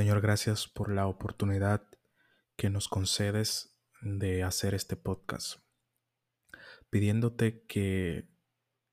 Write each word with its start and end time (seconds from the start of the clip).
Señor, 0.00 0.22
gracias 0.22 0.66
por 0.66 0.90
la 0.90 1.06
oportunidad 1.06 1.86
que 2.56 2.70
nos 2.70 2.88
concedes 2.88 3.78
de 4.00 4.42
hacer 4.42 4.72
este 4.72 4.96
podcast, 4.96 5.60
pidiéndote 6.88 7.66
que 7.66 8.26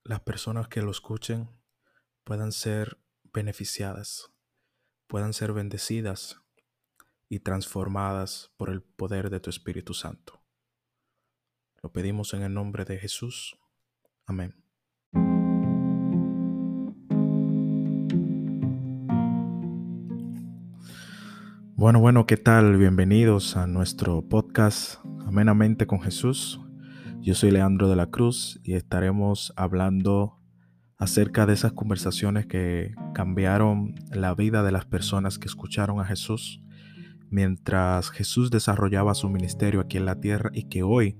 las 0.04 0.20
personas 0.20 0.68
que 0.68 0.82
lo 0.82 0.92
escuchen 0.92 1.50
puedan 2.26 2.52
ser 2.52 2.98
beneficiadas, 3.24 4.34
puedan 5.08 5.32
ser 5.32 5.54
bendecidas 5.54 6.42
y 7.30 7.40
transformadas 7.40 8.52
por 8.58 8.70
el 8.70 8.84
poder 8.84 9.30
de 9.30 9.40
tu 9.40 9.50
Espíritu 9.50 9.94
Santo. 9.94 10.44
Lo 11.82 11.94
pedimos 11.94 12.34
en 12.34 12.42
el 12.42 12.54
nombre 12.54 12.84
de 12.84 13.00
Jesús. 13.00 13.58
Amén. 14.26 14.67
Bueno, 21.88 22.02
bueno, 22.02 22.26
¿qué 22.26 22.36
tal? 22.36 22.76
Bienvenidos 22.76 23.56
a 23.56 23.66
nuestro 23.66 24.22
podcast 24.22 25.00
Amenamente 25.26 25.88
con 25.88 26.02
Jesús. 26.02 26.60
Yo 27.22 27.34
soy 27.34 27.50
Leandro 27.50 27.88
de 27.88 27.96
la 27.96 28.08
Cruz 28.08 28.60
y 28.62 28.74
estaremos 28.74 29.54
hablando 29.56 30.38
acerca 30.98 31.46
de 31.46 31.54
esas 31.54 31.72
conversaciones 31.72 32.46
que 32.46 32.94
cambiaron 33.14 33.96
la 34.12 34.36
vida 34.36 34.64
de 34.64 34.74
las 34.74 34.84
personas 34.86 35.40
que 35.40 35.48
escucharon 35.48 36.02
a 36.02 36.04
Jesús 36.04 36.62
mientras 37.30 38.10
Jesús 38.10 38.52
desarrollaba 38.52 39.14
su 39.14 39.30
ministerio 39.30 39.80
aquí 39.80 39.96
en 39.96 40.04
la 40.04 40.20
tierra 40.20 40.50
y 40.54 40.64
que 40.64 40.84
hoy 40.84 41.18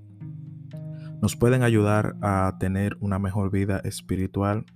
nos 1.22 1.34
pueden 1.34 1.62
ayudar 1.62 2.16
a 2.20 2.58
tener 2.60 2.98
una 3.00 3.18
mejor 3.18 3.50
vida 3.50 3.78
espiritual, 3.84 4.66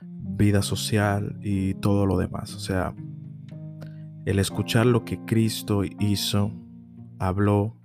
vida 0.00 0.62
social 0.62 1.36
y 1.42 1.74
todo 1.74 2.06
lo 2.06 2.16
demás. 2.16 2.54
O 2.54 2.58
sea, 2.58 2.94
el 4.24 4.38
escuchar 4.38 4.86
lo 4.86 5.04
que 5.04 5.18
Cristo 5.24 5.82
hizo, 5.84 6.52
habló 7.18 7.76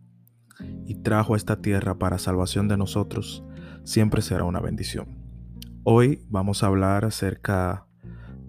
y 0.85 0.95
trajo 0.95 1.33
a 1.33 1.37
esta 1.37 1.61
tierra 1.61 1.97
para 1.97 2.19
salvación 2.19 2.67
de 2.67 2.77
nosotros, 2.77 3.43
siempre 3.83 4.21
será 4.21 4.43
una 4.43 4.59
bendición. 4.59 5.17
Hoy 5.83 6.21
vamos 6.29 6.63
a 6.63 6.67
hablar 6.67 7.05
acerca 7.05 7.87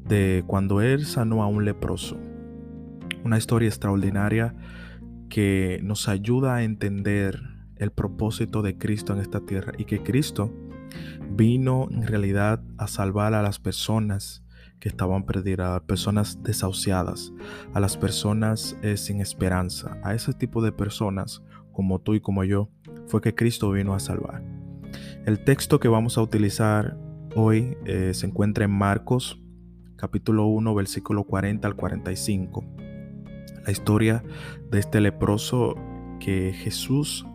de 0.04 0.44
cuando 0.46 0.80
Él 0.80 1.06
sanó 1.06 1.42
a 1.42 1.46
un 1.46 1.64
leproso. 1.64 2.18
Una 3.24 3.38
historia 3.38 3.68
extraordinaria 3.68 4.54
que 5.28 5.80
nos 5.82 6.08
ayuda 6.08 6.56
a 6.56 6.62
entender 6.64 7.40
el 7.76 7.92
propósito 7.92 8.62
de 8.62 8.76
Cristo 8.76 9.12
en 9.12 9.20
esta 9.20 9.40
tierra 9.40 9.72
y 9.78 9.84
que 9.84 10.02
Cristo 10.02 10.52
vino 11.30 11.88
en 11.90 12.06
realidad 12.06 12.62
a 12.76 12.86
salvar 12.86 13.34
a 13.34 13.42
las 13.42 13.58
personas 13.58 14.42
que 14.80 14.88
estaban 14.88 15.24
perdidas, 15.24 15.80
personas 15.82 16.42
desahuciadas, 16.42 17.32
a 17.74 17.80
las 17.80 17.96
personas 17.96 18.76
eh, 18.82 18.96
sin 18.96 19.20
esperanza, 19.20 19.98
a 20.02 20.14
ese 20.14 20.32
tipo 20.32 20.62
de 20.62 20.72
personas 20.72 21.42
como 21.72 22.00
tú 22.00 22.14
y 22.14 22.20
como 22.20 22.44
yo, 22.44 22.70
fue 23.06 23.20
que 23.20 23.34
Cristo 23.34 23.70
vino 23.70 23.94
a 23.94 24.00
salvar. 24.00 24.42
El 25.26 25.44
texto 25.44 25.80
que 25.80 25.88
vamos 25.88 26.18
a 26.18 26.22
utilizar 26.22 26.96
hoy 27.34 27.76
eh, 27.84 28.12
se 28.14 28.26
encuentra 28.26 28.64
en 28.64 28.70
Marcos 28.70 29.40
capítulo 29.98 30.46
1 30.46 30.74
versículo 30.74 31.24
40 31.24 31.66
al 31.66 31.74
45. 31.74 32.64
La 33.66 33.72
historia 33.72 34.24
de 34.70 34.78
este 34.78 35.00
leproso 35.00 35.74
que 36.20 36.52
Jesús 36.52 37.26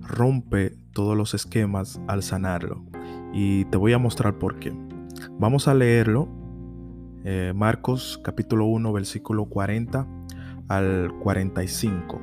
rompe 0.00 0.76
todos 0.92 1.16
los 1.16 1.34
esquemas 1.34 2.00
al 2.06 2.22
sanarlo. 2.22 2.84
Y 3.32 3.64
te 3.66 3.76
voy 3.76 3.92
a 3.92 3.98
mostrar 3.98 4.38
por 4.38 4.58
qué. 4.58 4.72
Vamos 5.38 5.66
a 5.66 5.74
leerlo 5.74 6.28
eh, 7.24 7.52
Marcos 7.54 8.18
capítulo 8.24 8.66
1 8.66 8.92
versículo 8.92 9.46
40 9.46 10.06
al 10.68 11.12
45. 11.22 12.20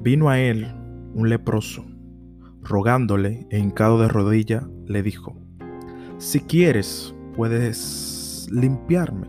Vino 0.00 0.30
a 0.30 0.40
él 0.40 0.72
un 1.14 1.28
leproso, 1.28 1.84
rogándole 2.62 3.46
e 3.50 3.58
hincado 3.58 4.00
de 4.00 4.08
rodilla, 4.08 4.68
le 4.86 5.02
dijo, 5.02 5.36
si 6.18 6.40
quieres, 6.40 7.14
puedes 7.34 8.48
limpiarme. 8.50 9.26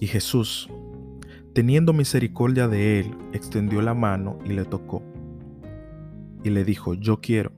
Y 0.00 0.06
Jesús, 0.06 0.68
teniendo 1.52 1.92
misericordia 1.92 2.68
de 2.68 3.00
él, 3.00 3.16
extendió 3.32 3.82
la 3.82 3.94
mano 3.94 4.38
y 4.44 4.54
le 4.54 4.64
tocó. 4.64 5.02
Y 6.42 6.50
le 6.50 6.64
dijo, 6.64 6.94
yo 6.94 7.20
quiero, 7.20 7.52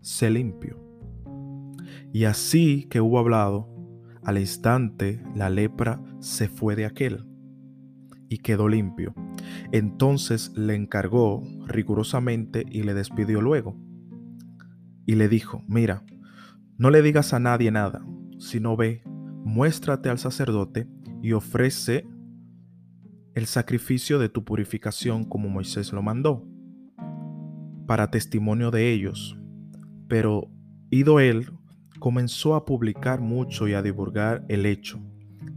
sé 0.00 0.30
limpio. 0.30 0.78
Y 2.12 2.24
así 2.24 2.86
que 2.90 3.00
hubo 3.00 3.18
hablado, 3.18 3.77
al 4.28 4.36
instante 4.36 5.22
la 5.34 5.48
lepra 5.48 6.02
se 6.18 6.48
fue 6.50 6.76
de 6.76 6.84
aquel 6.84 7.24
y 8.28 8.36
quedó 8.36 8.68
limpio. 8.68 9.14
Entonces 9.72 10.52
le 10.54 10.74
encargó 10.74 11.42
rigurosamente 11.66 12.66
y 12.70 12.82
le 12.82 12.92
despidió 12.92 13.40
luego. 13.40 13.80
Y 15.06 15.14
le 15.14 15.30
dijo, 15.30 15.64
mira, 15.66 16.04
no 16.76 16.90
le 16.90 17.00
digas 17.00 17.32
a 17.32 17.38
nadie 17.38 17.70
nada, 17.70 18.04
sino 18.38 18.76
ve, 18.76 19.00
muéstrate 19.46 20.10
al 20.10 20.18
sacerdote 20.18 20.90
y 21.22 21.32
ofrece 21.32 22.06
el 23.32 23.46
sacrificio 23.46 24.18
de 24.18 24.28
tu 24.28 24.44
purificación 24.44 25.24
como 25.24 25.48
Moisés 25.48 25.90
lo 25.90 26.02
mandó, 26.02 26.46
para 27.86 28.10
testimonio 28.10 28.70
de 28.70 28.92
ellos. 28.92 29.38
Pero 30.06 30.50
ido 30.90 31.18
él, 31.18 31.50
comenzó 31.98 32.54
a 32.54 32.64
publicar 32.64 33.20
mucho 33.20 33.68
y 33.68 33.74
a 33.74 33.82
divulgar 33.82 34.44
el 34.48 34.66
hecho, 34.66 35.00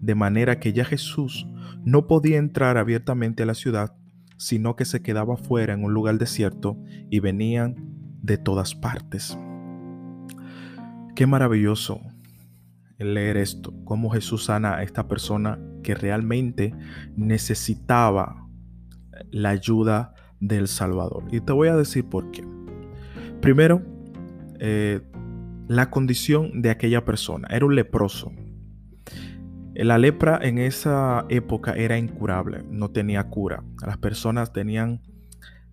de 0.02 0.16
manera 0.16 0.60
que 0.60 0.74
ya 0.74 0.86
Jesús 0.86 1.48
no 1.84 2.08
podía 2.08 2.38
entrar 2.38 2.78
abiertamente 2.78 3.44
a 3.44 3.46
la 3.46 3.54
ciudad, 3.54 3.96
sino 4.38 4.76
que 4.76 4.86
se 4.86 5.02
quedaba 5.02 5.38
fuera 5.38 5.74
en 5.74 5.84
un 5.84 5.94
lugar 5.94 6.18
desierto 6.18 6.78
y 7.10 7.20
venían 7.20 7.76
de 8.22 8.38
todas 8.38 8.76
partes. 8.76 9.38
Qué 11.16 11.28
maravilloso 11.28 12.02
leer 12.98 13.38
esto, 13.38 13.74
cómo 13.84 14.10
Jesús 14.10 14.46
sana 14.46 14.76
a 14.76 14.84
esta 14.84 15.08
persona 15.08 15.60
que 15.84 15.96
realmente 15.96 16.74
necesitaba 17.16 18.48
la 19.32 19.50
ayuda 19.50 20.14
del 20.40 20.68
Salvador. 20.68 21.26
Y 21.32 21.42
te 21.42 21.54
voy 21.54 21.68
a 21.68 21.76
decir 21.76 22.06
por 22.06 22.32
qué. 22.32 22.44
Primero, 23.42 23.82
eh, 24.60 25.02
la 25.72 25.90
condición 25.90 26.62
de 26.62 26.70
aquella 26.70 27.06
persona. 27.06 27.48
Era 27.50 27.66
un 27.66 27.76
leproso. 27.76 28.34
La 29.74 29.98
lepra 29.98 30.38
en 30.42 30.58
esa 30.58 31.26
época 31.30 31.72
era 31.72 31.98
incurable, 31.98 32.66
no 32.70 32.92
tenía 32.92 33.30
cura. 33.30 33.64
Las 33.82 33.98
personas 33.98 34.52
tenían 34.52 35.02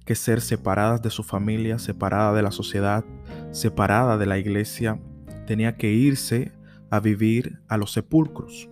que 0.07 0.15
ser 0.15 0.41
separadas 0.41 1.03
de 1.03 1.11
su 1.11 1.25
familia, 1.25 1.81
separadas 1.81 2.37
de 2.37 2.43
la 2.43 2.53
sociedad, 2.53 3.05
separadas 3.51 4.21
de 4.21 4.27
la 4.27 4.39
iglesia. 4.39 5.01
Tenía 5.49 5.77
que 5.77 5.91
irse 5.91 6.53
a 6.91 7.01
vivir 7.01 7.59
a 7.67 7.77
los 7.77 7.91
sepulcros. 7.93 8.71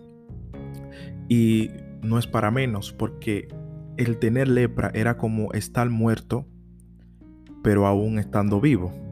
Y 1.29 1.73
no 2.03 2.21
es 2.21 2.29
para 2.29 2.53
menos, 2.53 2.93
porque 2.93 3.49
el 3.97 4.19
tener 4.19 4.47
lepra 4.47 4.93
era 4.95 5.17
como 5.19 5.53
estar 5.55 5.91
muerto, 5.91 6.47
pero 7.65 7.85
aún 7.85 8.21
estando 8.21 8.61
vivo 8.61 9.06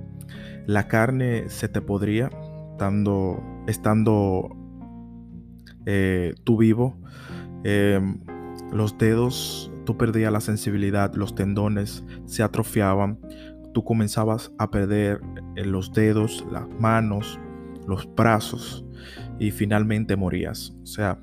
la 0.67 0.89
carne 0.89 1.49
se 1.49 1.69
te 1.69 1.81
podría 1.81 2.31
estando, 2.73 3.43
estando 3.67 4.49
eh, 5.87 6.35
tú 6.45 6.57
vivo. 6.57 6.97
Em, 7.65 8.21
los 8.73 8.99
dedos, 8.99 9.71
tú 9.85 9.97
perdías 9.97 10.33
la 10.33 10.41
sensibilidad, 10.41 11.15
los 11.15 11.35
tendones 11.35 12.05
se 12.25 12.43
atrofiaban, 12.43 13.21
tú 13.73 13.85
comenzabas 13.85 14.53
a 14.59 14.71
perder 14.71 15.21
eh, 15.57 15.65
los 15.65 15.93
dedos, 15.93 16.45
las 16.51 16.69
manos, 16.81 17.39
los 17.87 18.13
brazos 18.15 18.85
y 19.39 19.51
finalmente 19.51 20.17
morías. 20.17 20.75
O 20.83 20.87
sea, 20.87 21.21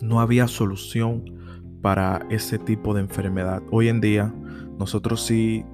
no 0.00 0.20
había 0.20 0.46
solución 0.48 1.24
para 1.82 2.26
ese 2.30 2.58
tipo 2.58 2.94
de 2.94 3.00
enfermedad. 3.00 3.62
Hoy 3.70 3.88
en 3.88 4.00
día 4.00 4.32
nosotros 4.78 5.24
sí 5.24 5.64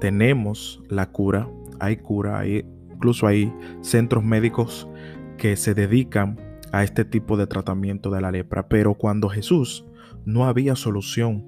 tenemos 0.00 0.82
la 0.88 1.10
cura 1.10 1.48
hay 1.80 1.96
cura, 1.96 2.38
hay, 2.40 2.64
incluso 2.92 3.26
hay 3.26 3.52
centros 3.80 4.24
médicos 4.24 4.88
que 5.36 5.56
se 5.56 5.74
dedican 5.74 6.36
a 6.72 6.84
este 6.84 7.04
tipo 7.04 7.36
de 7.36 7.46
tratamiento 7.46 8.10
de 8.10 8.20
la 8.20 8.30
lepra. 8.30 8.68
Pero 8.68 8.94
cuando 8.94 9.28
Jesús 9.28 9.86
no 10.24 10.44
había 10.44 10.76
solución 10.76 11.44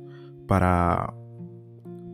para, 0.47 1.15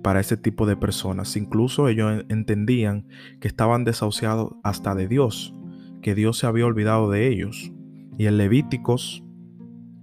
para 0.03 0.21
ese 0.21 0.37
tipo 0.37 0.67
de 0.67 0.77
personas, 0.77 1.37
incluso 1.37 1.89
ellos 1.89 2.25
entendían 2.29 3.07
que 3.41 3.49
estaban 3.49 3.85
desahuciados 3.85 4.53
hasta 4.63 4.95
de 4.95 5.09
Dios, 5.09 5.55
que 6.03 6.15
Dios 6.15 6.39
se 6.39 6.47
había 6.47 6.67
olvidado 6.67 7.11
de 7.11 7.29
ellos. 7.29 7.73
Y 8.19 8.27
en 8.27 8.39
Levíticos, 8.39 9.23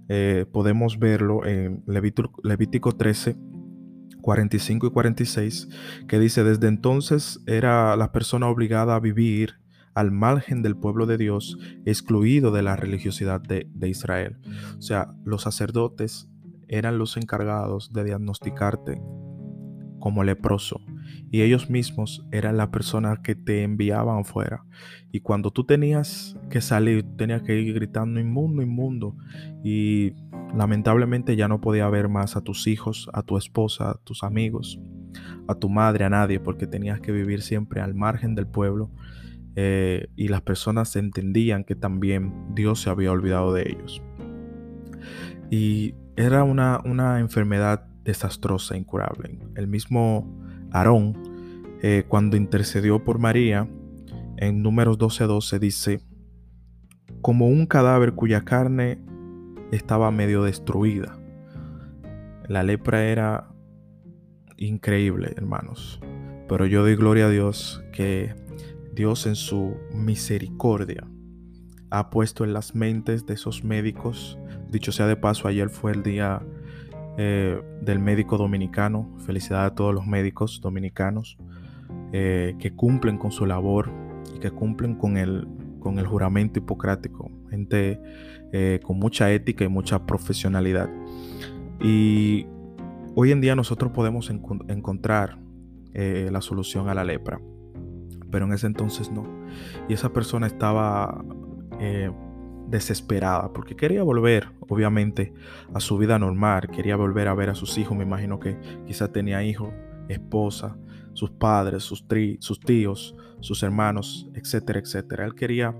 eh, 0.08 0.46
podemos 0.52 0.98
verlo 0.98 1.44
en 1.46 1.82
Levítico, 1.86 2.40
Levítico 2.42 2.92
13, 2.92 3.36
45 4.24 4.86
y 4.86 4.90
46, 4.90 5.68
que 6.08 6.18
dice, 6.18 6.44
desde 6.44 6.68
entonces 6.68 7.40
era 7.46 7.94
la 7.94 8.10
persona 8.10 8.48
obligada 8.48 8.96
a 8.96 9.00
vivir 9.00 9.56
al 9.92 10.12
margen 10.12 10.62
del 10.62 10.76
pueblo 10.76 11.04
de 11.04 11.18
Dios, 11.18 11.58
excluido 11.84 12.50
de 12.50 12.62
la 12.62 12.74
religiosidad 12.74 13.42
de, 13.42 13.68
Israel. 13.86 14.38
O 14.78 14.80
sea, 14.80 15.14
los 15.26 15.42
sacerdotes 15.42 16.30
eran 16.68 16.96
los 16.96 17.18
encargados 17.18 17.92
de 17.92 18.02
diagnosticarte 18.04 18.98
como 20.00 20.24
leproso 20.24 20.80
y 21.30 21.42
ellos 21.42 21.68
mismos 21.68 22.26
eran 22.30 22.56
la 22.56 22.70
persona 22.70 23.20
que 23.22 23.34
te 23.34 23.62
enviaban 23.62 24.20
afuera. 24.20 24.64
Y 25.12 25.20
cuando 25.20 25.50
tú 25.50 25.64
tenías 25.64 26.36
que 26.48 26.60
salir, 26.60 27.04
tenías 27.16 27.42
que 27.42 27.60
ir 27.60 27.74
gritando 27.74 28.20
inmundo, 28.20 28.62
inmundo. 28.62 29.16
Y 29.62 30.12
lamentablemente 30.56 31.36
ya 31.36 31.48
no 31.48 31.60
podía 31.60 31.88
ver 31.88 32.08
más 32.08 32.36
a 32.36 32.40
tus 32.40 32.66
hijos, 32.66 33.08
a 33.12 33.22
tu 33.22 33.36
esposa, 33.36 33.90
a 33.90 33.94
tus 33.94 34.22
amigos, 34.22 34.80
a 35.48 35.54
tu 35.54 35.68
madre, 35.68 36.04
a 36.04 36.10
nadie, 36.10 36.40
porque 36.40 36.66
tenías 36.66 37.00
que 37.00 37.12
vivir 37.12 37.42
siempre 37.42 37.80
al 37.80 37.94
margen 37.94 38.34
del 38.34 38.46
pueblo. 38.46 38.90
Eh, 39.56 40.08
y 40.16 40.28
las 40.28 40.42
personas 40.42 40.96
entendían 40.96 41.64
que 41.64 41.76
también 41.76 42.54
Dios 42.54 42.80
se 42.80 42.90
había 42.90 43.12
olvidado 43.12 43.52
de 43.52 43.62
ellos. 43.68 44.02
Y 45.50 45.94
era 46.16 46.44
una, 46.44 46.80
una 46.84 47.20
enfermedad 47.20 47.86
desastrosa, 48.04 48.76
incurable. 48.76 49.38
El 49.54 49.68
mismo 49.68 50.40
Aarón, 50.70 51.14
eh, 51.82 52.04
cuando 52.08 52.36
intercedió 52.36 53.04
por 53.04 53.18
María, 53.18 53.68
en 54.36 54.62
números 54.62 54.98
12:12 54.98 55.58
dice, 55.58 56.00
como 57.20 57.46
un 57.46 57.66
cadáver 57.66 58.12
cuya 58.14 58.42
carne 58.44 58.98
estaba 59.74 60.10
medio 60.10 60.42
destruida. 60.42 61.18
La 62.48 62.62
lepra 62.62 63.04
era 63.04 63.48
increíble, 64.56 65.32
hermanos. 65.36 66.00
Pero 66.48 66.66
yo 66.66 66.82
doy 66.82 66.96
gloria 66.96 67.26
a 67.26 67.30
Dios 67.30 67.82
que 67.92 68.34
Dios 68.92 69.26
en 69.26 69.34
su 69.34 69.76
misericordia 69.92 71.06
ha 71.90 72.10
puesto 72.10 72.44
en 72.44 72.52
las 72.52 72.74
mentes 72.74 73.24
de 73.26 73.34
esos 73.34 73.64
médicos. 73.64 74.38
Dicho 74.68 74.92
sea 74.92 75.06
de 75.06 75.16
paso, 75.16 75.48
ayer 75.48 75.70
fue 75.70 75.92
el 75.92 76.02
día 76.02 76.42
eh, 77.16 77.60
del 77.80 77.98
médico 77.98 78.36
dominicano. 78.36 79.16
Felicidad 79.24 79.64
a 79.64 79.74
todos 79.74 79.94
los 79.94 80.06
médicos 80.06 80.60
dominicanos 80.60 81.38
eh, 82.12 82.56
que 82.58 82.74
cumplen 82.74 83.16
con 83.16 83.32
su 83.32 83.46
labor 83.46 83.90
y 84.34 84.38
que 84.38 84.50
cumplen 84.50 84.96
con 84.96 85.16
el, 85.16 85.46
con 85.80 85.98
el 85.98 86.06
juramento 86.06 86.58
hipocrático. 86.58 87.30
Gente 87.54 88.00
eh, 88.52 88.80
con 88.82 88.98
mucha 88.98 89.30
ética 89.32 89.64
y 89.64 89.68
mucha 89.68 90.04
profesionalidad. 90.06 90.90
Y 91.80 92.46
hoy 93.14 93.30
en 93.30 93.40
día 93.40 93.54
nosotros 93.54 93.92
podemos 93.92 94.30
encontrar 94.30 95.38
la 95.94 96.40
solución 96.40 96.88
a 96.88 96.94
la 96.94 97.04
lepra, 97.04 97.40
pero 98.28 98.46
en 98.46 98.52
ese 98.52 98.66
entonces 98.66 99.12
no. 99.12 99.22
Y 99.88 99.92
esa 99.94 100.12
persona 100.12 100.48
estaba 100.48 101.24
desesperada 102.68 103.52
porque 103.52 103.76
quería 103.76 104.02
volver, 104.02 104.48
obviamente, 104.68 105.32
a 105.72 105.78
su 105.78 105.96
vida 105.96 106.18
normal, 106.18 106.68
quería 106.72 106.96
volver 106.96 107.28
a 107.28 107.34
ver 107.34 107.50
a 107.50 107.54
sus 107.54 107.78
hijos, 107.78 107.96
me 107.96 108.02
imagino 108.02 108.40
que 108.40 108.58
quizás 108.86 109.12
tenía 109.12 109.44
hijos, 109.44 109.72
esposa, 110.08 110.76
sus 111.12 111.30
padres, 111.30 111.82
sus, 111.82 112.04
sus 112.40 112.60
tíos, 112.60 113.16
sus 113.40 113.62
hermanos, 113.62 114.28
etcétera, 114.34 114.80
etcétera. 114.80 115.24
Él 115.24 115.34
quería 115.34 115.74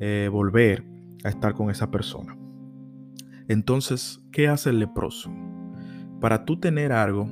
eh, 0.00 0.28
volver 0.30 0.84
a 1.24 1.28
estar 1.28 1.54
con 1.54 1.70
esa 1.70 1.90
persona. 1.90 2.36
Entonces, 3.48 4.20
¿qué 4.32 4.48
hace 4.48 4.70
el 4.70 4.80
leproso? 4.80 5.32
Para 6.20 6.44
tú 6.44 6.58
tener 6.58 6.92
algo, 6.92 7.28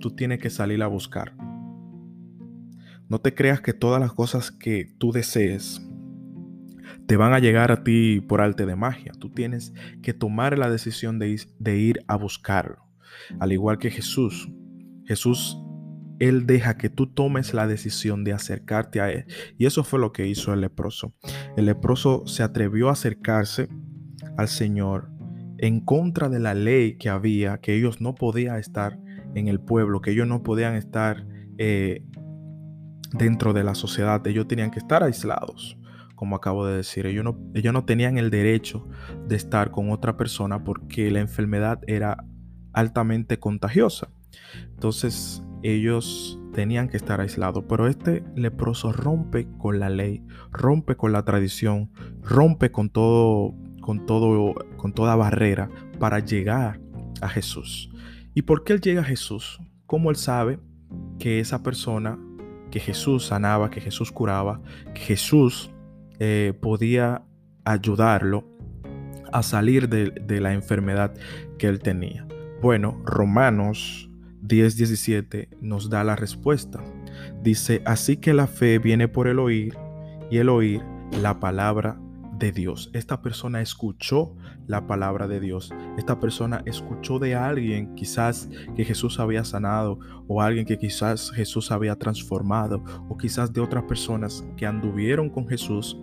tú 0.00 0.14
tienes 0.14 0.38
que 0.38 0.50
salir 0.50 0.82
a 0.82 0.86
buscar. 0.86 1.34
No 3.08 3.20
te 3.20 3.34
creas 3.34 3.60
que 3.60 3.72
todas 3.72 4.00
las 4.00 4.12
cosas 4.12 4.50
que 4.50 4.94
tú 4.98 5.12
desees 5.12 5.80
te 7.06 7.16
van 7.16 7.32
a 7.32 7.38
llegar 7.38 7.70
a 7.70 7.84
ti 7.84 8.20
por 8.20 8.40
arte 8.40 8.66
de 8.66 8.76
magia. 8.76 9.12
Tú 9.18 9.30
tienes 9.30 9.72
que 10.02 10.12
tomar 10.12 10.58
la 10.58 10.70
decisión 10.70 11.18
de, 11.18 11.40
de 11.58 11.78
ir 11.78 12.00
a 12.08 12.16
buscarlo. 12.16 12.84
Al 13.38 13.52
igual 13.52 13.78
que 13.78 13.90
Jesús. 13.90 14.48
Jesús, 15.04 15.56
Él 16.18 16.46
deja 16.46 16.76
que 16.76 16.88
tú 16.88 17.06
tomes 17.06 17.54
la 17.54 17.66
decisión 17.66 18.24
de 18.24 18.32
acercarte 18.32 19.00
a 19.00 19.10
Él. 19.10 19.26
Y 19.58 19.66
eso 19.66 19.84
fue 19.84 19.98
lo 19.98 20.12
que 20.12 20.26
hizo 20.26 20.52
el 20.52 20.60
leproso. 20.60 21.12
El 21.56 21.66
leproso 21.66 22.26
se 22.26 22.42
atrevió 22.42 22.88
a 22.88 22.92
acercarse 22.92 23.68
al 24.36 24.48
Señor 24.48 25.10
en 25.58 25.80
contra 25.80 26.28
de 26.28 26.40
la 26.40 26.54
ley 26.54 26.96
que 26.98 27.08
había, 27.08 27.58
que 27.58 27.74
ellos 27.74 28.00
no 28.00 28.14
podían 28.14 28.56
estar 28.56 28.98
en 29.34 29.48
el 29.48 29.60
pueblo, 29.60 30.00
que 30.00 30.10
ellos 30.10 30.26
no 30.26 30.42
podían 30.42 30.74
estar 30.74 31.26
eh, 31.58 32.02
dentro 33.12 33.52
de 33.52 33.64
la 33.64 33.74
sociedad, 33.74 34.26
ellos 34.26 34.46
tenían 34.48 34.70
que 34.70 34.78
estar 34.78 35.02
aislados 35.02 35.78
como 36.16 36.34
acabo 36.34 36.66
de 36.66 36.78
decir. 36.78 37.06
No, 37.22 37.38
ellos 37.54 37.72
no 37.72 37.84
tenían 37.84 38.18
el 38.18 38.30
derecho 38.30 38.88
de 39.28 39.36
estar 39.36 39.70
con 39.70 39.90
otra 39.90 40.16
persona 40.16 40.64
porque 40.64 41.10
la 41.10 41.20
enfermedad 41.20 41.78
era 41.86 42.24
altamente 42.72 43.38
contagiosa. 43.38 44.08
Entonces 44.64 45.42
ellos 45.62 46.38
tenían 46.52 46.88
que 46.88 46.96
estar 46.96 47.20
aislados. 47.20 47.64
Pero 47.68 47.86
este 47.86 48.24
leproso 48.34 48.92
rompe 48.92 49.48
con 49.58 49.78
la 49.78 49.90
ley, 49.90 50.24
rompe 50.52 50.96
con 50.96 51.12
la 51.12 51.24
tradición, 51.24 51.90
rompe 52.22 52.70
con 52.70 52.90
todo, 52.90 53.54
con 53.80 54.06
todo, 54.06 54.54
con 54.76 54.92
toda 54.92 55.16
barrera 55.16 55.68
para 55.98 56.20
llegar 56.20 56.80
a 57.20 57.28
Jesús. 57.28 57.90
¿Y 58.34 58.42
por 58.42 58.64
qué 58.64 58.74
él 58.74 58.80
llega 58.80 59.00
a 59.00 59.04
Jesús? 59.04 59.60
¿Cómo 59.86 60.10
él 60.10 60.16
sabe 60.16 60.58
que 61.18 61.40
esa 61.40 61.62
persona, 61.62 62.18
que 62.70 62.80
Jesús 62.80 63.26
sanaba, 63.26 63.70
que 63.70 63.80
Jesús 63.80 64.12
curaba, 64.12 64.60
Jesús 64.94 65.70
eh, 66.18 66.52
podía 66.60 67.22
ayudarlo 67.64 68.44
a 69.32 69.42
salir 69.42 69.88
de, 69.88 70.40
la 70.40 70.52
enfermedad 70.52 71.14
que 71.58 71.66
él 71.66 71.80
tenía. 71.80 72.26
Bueno, 72.62 73.00
Romanos 73.04 74.05
10:17 74.46 75.48
nos 75.60 75.90
da 75.90 76.04
la 76.04 76.16
respuesta. 76.16 76.82
Dice, 77.42 77.82
así 77.84 78.16
que 78.16 78.34
la 78.34 78.46
fe 78.46 78.78
viene 78.78 79.08
por 79.08 79.28
el 79.28 79.38
oír 79.38 79.76
y 80.30 80.38
el 80.38 80.48
oír 80.48 80.82
la 81.22 81.40
palabra 81.40 81.98
de 82.38 82.52
Dios. 82.52 82.90
Esta 82.92 83.22
persona 83.22 83.60
escuchó 83.60 84.34
la 84.66 84.86
palabra 84.86 85.26
de 85.26 85.40
Dios. 85.40 85.72
Esta 85.96 86.20
persona 86.20 86.62
escuchó 86.66 87.18
de 87.18 87.34
alguien 87.34 87.94
quizás 87.94 88.48
que 88.74 88.84
Jesús 88.84 89.18
había 89.18 89.44
sanado 89.44 89.98
o 90.26 90.42
alguien 90.42 90.66
que 90.66 90.78
quizás 90.78 91.30
Jesús 91.30 91.70
había 91.70 91.96
transformado 91.96 92.82
o 93.08 93.16
quizás 93.16 93.52
de 93.52 93.60
otras 93.60 93.84
personas 93.84 94.46
que 94.56 94.66
anduvieron 94.66 95.30
con 95.30 95.48
Jesús 95.48 95.98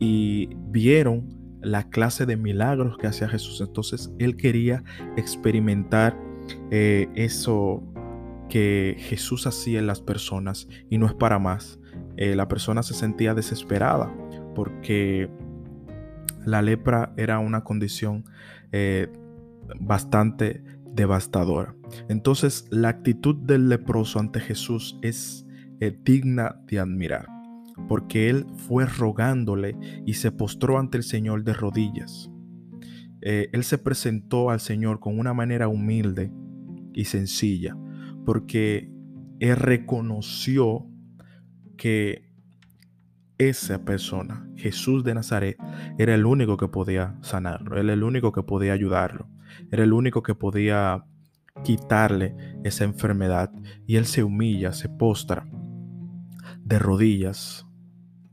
y 0.00 0.48
vieron 0.68 1.28
la 1.60 1.88
clase 1.88 2.24
de 2.26 2.36
milagros 2.36 2.96
que 2.98 3.06
hacía 3.06 3.28
Jesús. 3.28 3.60
Entonces 3.60 4.12
él 4.18 4.36
quería 4.36 4.82
experimentar 5.16 6.27
eh, 6.70 7.08
eso 7.14 7.82
que 8.48 8.96
Jesús 8.98 9.46
hacía 9.46 9.78
en 9.78 9.86
las 9.86 10.00
personas 10.00 10.68
y 10.88 10.98
no 10.98 11.06
es 11.06 11.14
para 11.14 11.38
más. 11.38 11.78
Eh, 12.16 12.34
la 12.34 12.48
persona 12.48 12.82
se 12.82 12.94
sentía 12.94 13.34
desesperada 13.34 14.12
porque 14.54 15.30
la 16.44 16.62
lepra 16.62 17.12
era 17.16 17.38
una 17.38 17.62
condición 17.62 18.24
eh, 18.72 19.08
bastante 19.80 20.62
devastadora. 20.94 21.74
Entonces 22.08 22.66
la 22.70 22.88
actitud 22.88 23.36
del 23.36 23.68
leproso 23.68 24.18
ante 24.18 24.40
Jesús 24.40 24.98
es 25.02 25.44
digna 26.02 26.60
de 26.66 26.80
admirar, 26.80 27.26
porque 27.86 28.28
él 28.28 28.46
fue 28.66 28.84
rogándole 28.84 29.76
y 30.04 30.14
se 30.14 30.32
postró 30.32 30.78
ante 30.78 30.98
el 30.98 31.04
Señor 31.04 31.44
de 31.44 31.52
rodillas. 31.52 32.32
Eh, 33.20 33.48
él 33.52 33.64
se 33.64 33.78
presentó 33.78 34.50
al 34.50 34.60
Señor 34.60 35.00
con 35.00 35.18
una 35.18 35.34
manera 35.34 35.68
humilde 35.68 36.32
y 36.94 37.04
sencilla, 37.04 37.76
porque 38.24 38.90
él 39.40 39.56
reconoció 39.56 40.86
que 41.76 42.28
esa 43.38 43.84
persona, 43.84 44.48
Jesús 44.56 45.04
de 45.04 45.14
Nazaret, 45.14 45.56
era 45.96 46.14
el 46.14 46.26
único 46.26 46.56
que 46.56 46.68
podía 46.68 47.16
sanarlo, 47.22 47.78
era 47.78 47.92
el 47.92 48.02
único 48.02 48.32
que 48.32 48.42
podía 48.42 48.72
ayudarlo, 48.72 49.28
era 49.70 49.84
el 49.84 49.92
único 49.92 50.22
que 50.22 50.34
podía 50.34 51.04
quitarle 51.62 52.34
esa 52.64 52.84
enfermedad. 52.84 53.52
Y 53.86 53.96
él 53.96 54.06
se 54.06 54.24
humilla, 54.24 54.72
se 54.72 54.88
postra 54.88 55.48
de 56.64 56.78
rodillas 56.78 57.66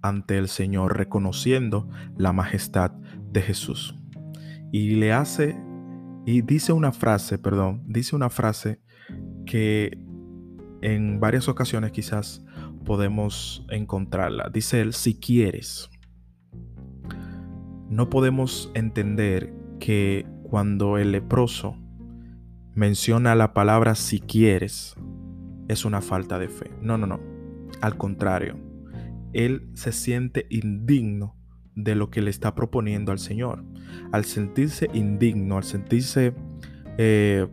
ante 0.02 0.38
el 0.38 0.48
Señor, 0.48 0.98
reconociendo 0.98 1.90
la 2.18 2.34
majestad 2.34 2.92
de 2.92 3.42
Jesús. 3.42 3.96
Y 4.76 4.96
le 4.96 5.14
hace, 5.14 5.58
y 6.26 6.42
dice 6.42 6.74
una 6.74 6.92
frase, 6.92 7.38
perdón, 7.38 7.86
dice 7.88 8.14
una 8.14 8.30
frase 8.30 8.82
que 9.46 9.98
en 10.82 11.22
varias 11.22 11.48
ocasiones 11.48 11.94
quizás 11.94 12.44
podemos 12.84 13.66
encontrarla. 13.70 14.50
Dice 14.54 14.82
él, 14.82 14.92
si 14.92 15.18
quieres. 15.18 15.90
No 17.90 18.10
podemos 18.10 18.70
entender 18.74 19.54
que 19.80 20.28
cuando 20.44 20.98
el 20.98 21.14
leproso 21.14 21.78
menciona 22.74 23.34
la 23.34 23.54
palabra 23.54 23.96
si 23.96 24.20
quieres, 24.20 24.98
es 25.70 25.86
una 25.86 26.02
falta 26.02 26.38
de 26.38 26.50
fe. 26.50 26.70
No, 26.82 26.98
no, 26.98 27.08
no. 27.08 27.22
Al 27.80 27.96
contrario, 27.96 28.60
él 29.32 29.70
se 29.74 29.94
siente 29.94 30.48
indigno 30.50 31.35
de 31.76 31.96
lo 31.96 32.10
que 32.10 32.22
le 32.22 32.30
está 32.30 32.56
proponiendo 32.56 33.12
al 33.12 33.20
Señor. 33.20 33.64
Al 34.12 34.26
sentirse 34.26 34.90
indigno, 34.94 35.58
al 35.58 35.64
sentirse 35.64 36.34
eh, 36.98 37.48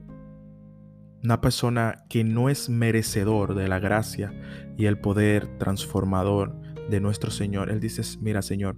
una 1.22 1.40
persona 1.40 2.04
que 2.08 2.24
no 2.24 2.48
es 2.48 2.68
merecedor 2.68 3.54
de 3.54 3.68
la 3.68 3.78
gracia 3.78 4.32
y 4.76 4.86
el 4.86 4.98
poder 4.98 5.58
transformador 5.58 6.60
de 6.88 7.00
nuestro 7.00 7.30
Señor. 7.30 7.70
Él 7.70 7.80
dice, 7.80 8.02
mira 8.20 8.42
Señor, 8.42 8.76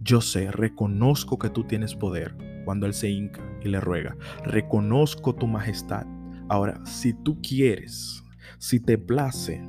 yo 0.00 0.20
sé, 0.20 0.50
reconozco 0.50 1.38
que 1.38 1.50
tú 1.50 1.64
tienes 1.64 1.94
poder 1.94 2.36
cuando 2.64 2.86
Él 2.86 2.94
se 2.94 3.08
hinca 3.08 3.42
y 3.62 3.68
le 3.68 3.80
ruega. 3.80 4.16
Reconozco 4.44 5.34
tu 5.34 5.46
majestad. 5.46 6.06
Ahora, 6.48 6.84
si 6.86 7.12
tú 7.12 7.40
quieres, 7.42 8.22
si 8.58 8.80
te 8.80 8.98
place 8.98 9.62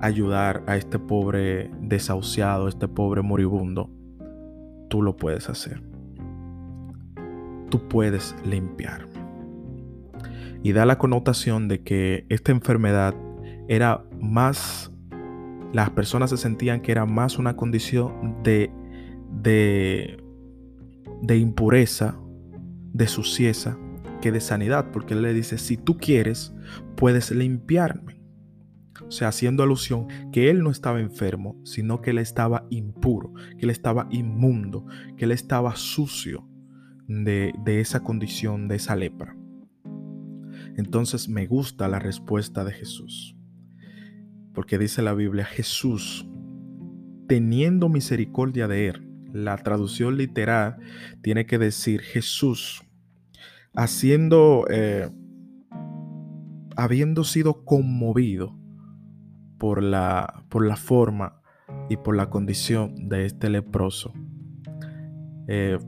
ayudar 0.00 0.62
a 0.66 0.76
este 0.76 0.98
pobre 0.98 1.70
desahuciado, 1.80 2.68
este 2.68 2.88
pobre 2.88 3.22
moribundo, 3.22 3.90
tú 4.88 5.02
lo 5.02 5.16
puedes 5.16 5.48
hacer. 5.48 5.82
Tú 7.70 7.88
puedes 7.88 8.34
limpiarme. 8.44 9.20
Y 10.62 10.72
da 10.72 10.84
la 10.84 10.98
connotación 10.98 11.68
de 11.68 11.82
que 11.82 12.26
esta 12.28 12.52
enfermedad 12.52 13.14
era 13.68 14.04
más, 14.20 14.92
las 15.72 15.90
personas 15.90 16.30
se 16.30 16.36
sentían 16.36 16.80
que 16.80 16.92
era 16.92 17.06
más 17.06 17.38
una 17.38 17.56
condición 17.56 18.42
de, 18.42 18.70
de, 19.30 20.22
de 21.22 21.36
impureza, 21.38 22.18
de 22.92 23.06
sucieza, 23.06 23.78
que 24.20 24.32
de 24.32 24.40
sanidad, 24.40 24.90
porque 24.92 25.14
él 25.14 25.22
le 25.22 25.32
dice, 25.32 25.56
si 25.56 25.76
tú 25.76 25.96
quieres, 25.96 26.52
puedes 26.96 27.30
limpiarme. 27.30 28.19
O 29.10 29.12
sea, 29.12 29.26
haciendo 29.26 29.64
alusión 29.64 30.06
que 30.30 30.50
él 30.50 30.62
no 30.62 30.70
estaba 30.70 31.00
enfermo, 31.00 31.60
sino 31.64 32.00
que 32.00 32.10
él 32.10 32.18
estaba 32.18 32.68
impuro, 32.70 33.34
que 33.58 33.64
él 33.64 33.70
estaba 33.70 34.06
inmundo, 34.12 34.86
que 35.16 35.24
él 35.24 35.32
estaba 35.32 35.74
sucio 35.74 36.48
de, 37.08 37.52
de 37.64 37.80
esa 37.80 38.04
condición, 38.04 38.68
de 38.68 38.76
esa 38.76 38.94
lepra. 38.94 39.36
Entonces 40.76 41.28
me 41.28 41.48
gusta 41.48 41.88
la 41.88 41.98
respuesta 41.98 42.62
de 42.62 42.70
Jesús. 42.70 43.36
Porque 44.54 44.78
dice 44.78 45.02
la 45.02 45.12
Biblia, 45.12 45.44
Jesús, 45.44 46.28
teniendo 47.26 47.88
misericordia 47.88 48.68
de 48.68 48.90
él, 48.90 49.08
la 49.32 49.56
traducción 49.56 50.18
literal 50.18 50.76
tiene 51.20 51.46
que 51.46 51.58
decir 51.58 52.00
Jesús, 52.00 52.84
haciendo, 53.74 54.66
eh, 54.70 55.10
habiendo 56.76 57.24
sido 57.24 57.64
conmovido 57.64 58.59
por 59.60 59.82
la, 59.82 60.42
por 60.48 60.66
la 60.66 60.74
forma 60.74 61.42
y 61.90 61.98
por 61.98 62.16
la 62.16 62.30
condición 62.30 63.10
de 63.10 63.26
este 63.26 63.50
leproso. 63.50 64.14
Eh, 65.46 65.78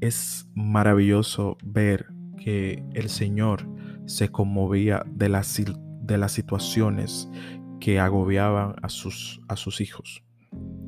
es 0.00 0.50
maravilloso 0.54 1.56
ver 1.62 2.06
que 2.36 2.84
el 2.94 3.08
Señor 3.10 3.66
se 4.06 4.30
conmovía 4.30 5.04
de 5.06 5.28
las, 5.28 5.62
de 6.02 6.18
las 6.18 6.32
situaciones 6.32 7.30
que 7.78 8.00
agobiaban 8.00 8.74
a 8.82 8.88
sus, 8.88 9.40
a 9.48 9.54
sus 9.54 9.80
hijos, 9.80 10.24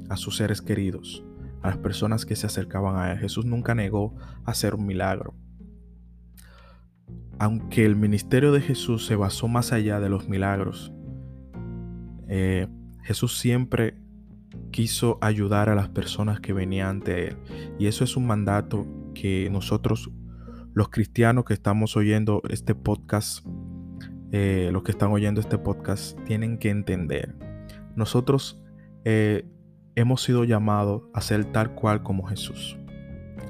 a 0.09 0.17
sus 0.17 0.39
seres 0.39 0.61
queridos, 0.63 1.25
a 1.63 1.69
las 1.69 1.79
personas 1.79 2.27
que 2.27 2.35
se 2.35 2.47
acercaban 2.47 2.97
a 2.97 3.13
Él. 3.13 3.19
Jesús 3.19 3.47
nunca 3.47 3.77
negó 3.77 4.17
hacer 4.45 4.75
un 4.75 4.87
milagro. 4.87 5.35
Aunque 7.39 7.87
el 7.87 7.95
ministerio 7.95 8.51
de 8.51 8.61
Jesús 8.61 9.07
se 9.07 9.15
basó 9.15 9.47
más 9.47 9.73
allá 9.73 10.01
de 10.01 10.09
los 10.09 10.29
milagros, 10.29 10.93
eh, 12.31 12.69
Jesús 13.03 13.39
siempre 13.39 13.97
quiso 14.71 15.19
ayudar 15.21 15.69
a 15.69 15.75
las 15.75 15.89
personas 15.89 16.41
que 16.41 16.53
venían 16.53 16.89
ante 16.89 17.29
Él. 17.29 17.37
Y 17.79 17.87
eso 17.87 18.05
es 18.05 18.17
un 18.17 18.27
mandato 18.27 18.87
que 19.15 19.49
nosotros, 19.51 20.11
los 20.73 20.89
cristianos 20.91 21.45
que 21.45 21.55
estamos 21.55 21.97
oyendo 21.97 22.41
este 22.49 22.77
podcast, 22.77 23.45
eh, 24.31 24.71
los 24.73 24.85
que 24.85 24.93
están 24.93 25.11
oyendo 25.11 25.41
este 25.41 25.59
podcast, 25.59 26.17
tienen 26.25 26.59
que 26.59 26.71
entender. 26.71 27.35
Nosotros 27.97 28.63
eh, 29.05 29.45
hemos 29.97 30.23
sido 30.23 30.45
llamados 30.45 31.03
a 31.13 31.21
ser 31.23 31.47
tal 31.47 31.75
cual 31.75 32.05
como 32.05 32.29
Jesús, 32.29 32.79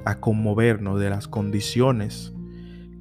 a 0.05 0.19
conmovernos 0.19 0.99
de 0.99 1.11
las 1.11 1.27
condiciones 1.27 2.33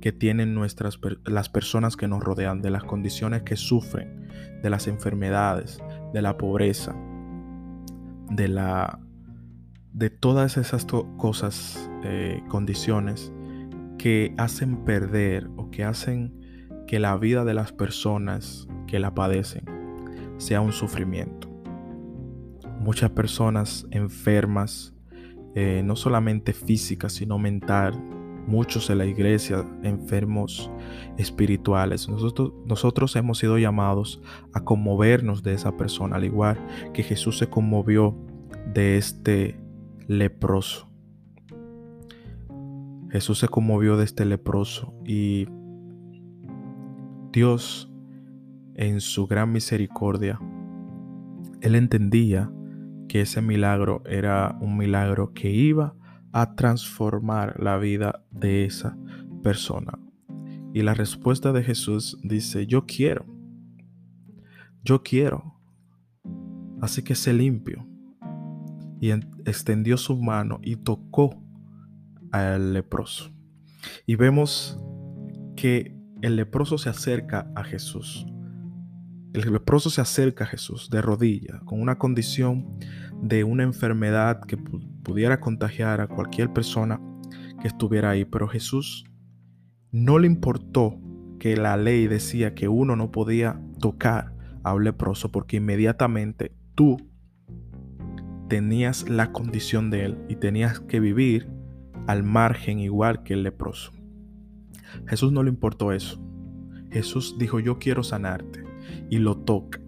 que 0.03 0.13
tienen 0.13 0.55
nuestras 0.55 0.99
las 1.25 1.49
personas 1.49 1.97
que 1.97 2.07
nos 2.09 2.23
rodean, 2.23 2.61
de 2.61 2.71
las 2.71 2.85
condiciones 2.85 3.43
que 3.43 3.57
sufren, 3.57 4.20
de 4.63 4.71
las 4.71 4.87
enfermedades, 4.87 5.79
de 6.13 6.23
la 6.23 6.37
pobreza, 6.37 6.95
de 8.31 8.49
la 8.49 9.01
de 9.93 10.09
todas 10.09 10.57
esas 10.57 10.87
cosas, 11.17 11.91
eh, 12.05 12.43
condiciones 12.49 13.33
que 13.99 14.35
hacen 14.39 14.85
perder 14.85 15.51
o 15.57 15.71
que 15.71 15.85
hacen 15.85 16.33
que 16.87 16.99
la 17.01 17.17
vida 17.17 17.45
de 17.45 17.55
las 17.55 17.73
personas 17.73 18.69
que 18.87 18.99
la 18.99 19.15
padecen 19.15 19.65
sea 20.39 20.61
un 20.61 20.73
sufrimiento. 20.73 21.49
Muchas 22.79 23.11
personas 23.11 23.87
enfermas, 23.91 24.95
eh, 25.55 25.83
no 25.85 25.97
solamente 25.97 26.53
físicas, 26.53 27.13
sino 27.13 27.39
mental, 27.39 28.03
muchos 28.51 28.91
en 28.91 28.99
la 28.99 29.07
iglesia 29.07 29.65
enfermos 29.83 30.71
espirituales. 31.17 32.09
Nosotros, 32.09 32.53
nosotros 32.67 33.15
hemos 33.17 33.39
sido 33.39 33.59
llamados 33.59 34.21
a 34.53 34.65
conmovernos 34.65 35.43
de 35.43 35.55
esa 35.55 35.77
persona, 35.77 36.17
al 36.17 36.25
igual 36.25 36.59
que 36.93 37.03
Jesús 37.03 37.39
se 37.39 37.49
conmovió 37.49 38.17
de 38.75 38.97
este 38.97 39.59
leproso. 40.07 40.89
Jesús 43.11 43.39
se 43.39 43.49
conmovió 43.49 43.97
de 43.97 44.05
este 44.05 44.25
leproso 44.25 44.93
y 45.05 45.47
Dios 47.33 47.91
en 48.75 49.01
su 49.01 49.27
gran 49.27 49.53
misericordia, 49.53 50.41
Él 51.61 51.75
entendía 51.75 52.51
que 53.09 53.21
ese 53.21 53.43
milagro 53.43 54.03
era 54.07 54.57
un 54.61 54.77
milagro 54.77 55.33
que 55.33 55.51
iba 55.51 55.95
a 56.33 56.55
transformar 56.55 57.61
la 57.61 57.77
vida 57.79 58.25
de 58.31 58.65
esa 58.65 58.97
persona. 59.43 59.99
Y 60.73 60.83
la 60.83 60.95
respuesta 60.95 61.53
de 61.53 61.65
Jesús 61.65 62.19
dice, 62.23 62.67
yo 62.67 62.87
quiero, 62.87 63.27
yo 64.83 65.03
quiero. 65.03 65.61
Así 66.81 67.03
que 67.03 67.15
se 67.15 67.33
limpio. 67.33 67.87
Y 69.01 69.11
extendió 69.11 69.97
su 69.97 70.17
mano 70.17 70.61
y 70.63 70.77
tocó 70.77 71.43
al 72.31 72.75
leproso. 72.75 73.33
Y 74.07 74.17
vemos 74.17 74.79
que 75.57 75.97
el 76.23 76.37
leproso 76.37 76.79
se 76.79 76.91
acerca 76.91 77.51
a 77.55 77.65
Jesús. 77.65 78.27
El 79.33 79.53
leproso 79.53 79.91
se 79.91 80.01
acerca 80.01 80.45
a 80.45 80.47
Jesús 80.47 80.91
de 80.91 81.01
rodilla, 81.01 81.61
con 81.65 81.81
una 81.81 81.99
condición 81.99 82.79
de 83.23 83.45
una 83.45 83.63
enfermedad 83.63 84.41
que 84.45 84.57
pudiera 85.03 85.41
contagiar 85.41 86.01
a 86.01 86.09
cualquier 86.09 86.53
persona 86.53 87.01
que 87.61 87.69
estuviera 87.69 88.11
ahí. 88.11 88.25
Pero 88.25 88.49
Jesús 88.49 89.05
no 89.93 90.19
le 90.19 90.27
importó 90.27 90.99
que 91.39 91.57
la 91.57 91.77
ley 91.77 92.07
decía 92.07 92.55
que 92.55 92.69
uno 92.69 92.97
no 92.97 93.11
podía 93.11 93.61
tocar 93.81 94.35
a 94.63 94.75
un 94.75 94.85
leproso 94.85 95.33
porque 95.33 95.57
inmediatamente 95.57 96.53
tú 96.75 96.99
tenías 98.49 99.09
la 99.09 99.33
condición 99.33 99.91
de 99.91 100.05
él 100.05 100.19
y 100.29 100.37
tenías 100.37 100.81
que 100.81 101.01
vivir 101.01 101.49
al 102.07 102.23
margen 102.23 102.81
igual 102.81 103.23
que 103.23 103.35
el 103.35 103.43
leproso. 103.43 103.93
Jesús 105.07 105.33
no 105.33 105.43
le 105.43 105.51
importó 105.51 105.93
eso. 105.93 106.21
Jesús 106.91 107.37
dijo, 107.39 107.61
yo 107.61 107.79
quiero 107.79 108.03
sanarte 108.03 108.65
y 109.09 109.19
lo 109.19 109.37
toca. 109.39 109.81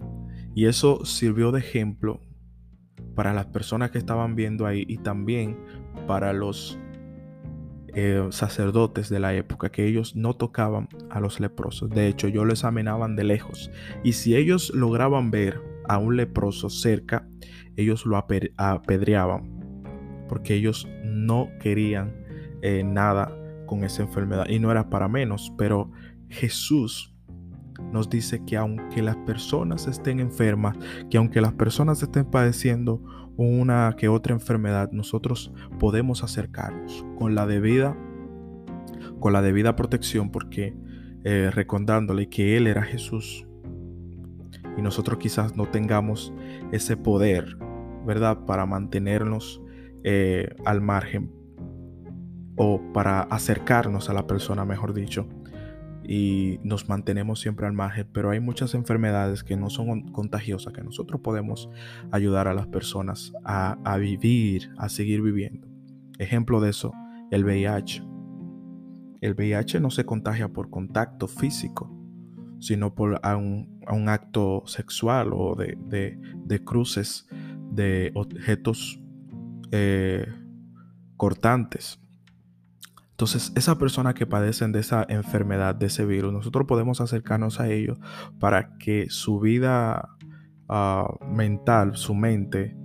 Y 0.55 0.67
eso 0.67 1.05
sirvió 1.05 1.51
de 1.51 1.61
ejemplo 1.61 2.21
para 3.15 3.33
las 3.33 3.47
personas 3.47 3.91
que 3.91 3.99
estaban 3.99 4.35
viendo 4.35 4.67
ahí 4.67 4.85
y 4.89 4.99
también 4.99 5.59
para 6.07 6.33
los 6.33 6.79
eh, 7.95 8.27
sacerdotes 8.31 9.11
de 9.11 9.21
la 9.21 9.35
época, 9.35 9.71
que 9.71 9.87
ellos 9.87 10.17
no 10.17 10.35
tocaban 10.35 10.89
a 11.11 11.21
los 11.21 11.41
leprosos. 11.41 11.91
De 11.91 12.09
hecho, 12.09 12.27
ellos 12.27 12.47
lo 12.47 12.53
examinaban 12.53 13.17
de 13.17 13.25
lejos. 13.25 13.71
Y 14.03 14.15
si 14.15 14.35
ellos 14.35 14.73
lograban 14.75 15.31
ver 15.31 15.61
a 15.89 15.99
un 15.99 16.17
leproso 16.17 16.71
cerca, 16.71 17.29
ellos 17.77 18.07
lo 18.07 18.17
apedreaban, 18.17 20.25
porque 20.29 20.55
ellos 20.55 20.89
no 21.05 21.51
querían 21.61 22.17
eh, 22.63 22.83
nada 22.83 23.37
con 23.67 23.85
esa 23.85 24.03
enfermedad. 24.03 24.47
Y 24.49 24.59
no 24.59 24.71
era 24.71 24.89
para 24.89 25.09
menos, 25.09 25.53
pero 25.59 25.91
Jesús 26.31 27.12
nos 27.93 28.09
dice 28.09 28.45
que 28.45 28.57
aunque 28.57 29.03
las 29.03 29.17
personas 29.17 29.87
estén 29.87 30.21
enfermas, 30.21 30.77
que 31.11 31.19
aunque 31.19 31.41
las 31.41 31.53
personas 31.53 32.03
estén 32.03 32.25
padeciendo 32.25 33.03
una 33.37 33.95
que 33.97 34.09
otra 34.09 34.35
enfermedad, 34.35 34.91
nosotros 34.93 35.53
podemos 35.79 36.23
acercarnos 36.23 37.05
con 37.19 37.35
la 37.35 37.47
debida, 37.47 37.97
con 39.21 39.33
la 39.33 39.43
debida 39.43 39.77
protección, 39.77 40.31
porque 40.31 40.75
eh, 41.25 41.51
recordándole 41.53 42.29
que 42.29 42.57
Él 42.57 42.67
era 42.67 42.83
Jesús 42.83 43.47
y 44.77 44.83
nosotros 44.83 45.19
quizás 45.19 45.57
no 45.57 45.67
tengamos 45.67 46.33
ese 46.73 46.97
poder, 46.97 47.57
¿verdad? 48.07 48.45
Para 48.47 48.67
mantenernos 48.67 49.63
eh, 50.05 50.55
al 50.65 50.81
margen. 50.81 51.31
o 52.55 52.83
para 52.93 53.23
acercarnos 53.23 54.11
a 54.11 54.13
la 54.13 54.27
persona, 54.27 54.67
mejor 54.67 54.93
dicho, 54.93 55.27
y 56.05 56.59
nos 56.63 56.89
mantenemos 56.89 57.41
siempre 57.41 57.67
al 57.67 57.73
margen, 57.73 58.09
pero 58.13 58.31
hay 58.31 58.41
muchas 58.41 58.75
enfermedades 58.75 59.45
que 59.45 59.57
no 59.57 59.71
son 59.71 60.13
contagiosas, 60.13 60.73
que 60.73 60.83
nosotros 60.83 61.21
podemos 61.21 61.71
ayudar 62.11 62.49
a 62.49 62.55
las 62.55 62.67
personas 62.67 63.33
a, 63.45 63.79
a 63.85 63.97
vivir, 63.99 64.71
a 64.79 64.89
seguir 64.89 65.23
viviendo. 65.23 65.69
Ejemplo 66.19 66.61
de 66.61 66.71
eso, 66.71 66.93
el 67.31 67.45
VIH. 67.45 68.05
El 69.23 69.35
VIH 69.35 69.81
no 69.81 69.91
se 69.91 70.05
contagia 70.05 70.49
por 70.49 70.69
contacto 70.69 71.29
físico, 71.29 71.91
sino 72.59 72.95
por 72.95 73.21
un, 73.25 73.81
un 73.91 74.09
acto 74.09 74.63
sexual 74.67 75.31
o 75.33 75.55
de, 75.55 75.77
de, 76.45 76.65
cruces 76.65 77.27
de 77.71 78.11
objetos 78.15 79.01
eh, 79.71 80.27
cortantes. 81.17 82.02
Entonces, 83.23 83.53
esa 83.55 83.79
persona 83.79 84.15
que 84.15 84.27
padecen 84.27 84.73
de 84.73 84.81
esa 84.81 85.07
enfermedad, 85.09 85.77
de 85.77 85.87
ese 85.87 86.05
virus, 86.05 86.33
nosotros 86.33 86.67
podemos 86.67 87.01
acercarnos 87.01 87.61
a 87.61 87.71
ellos 87.71 87.97
para 88.41 88.77
que 88.79 89.11
su 89.11 89.39
vida 89.39 90.09
ah, 90.69 91.07
mental, 91.25 91.95
su 91.95 92.17
mente, 92.17 92.77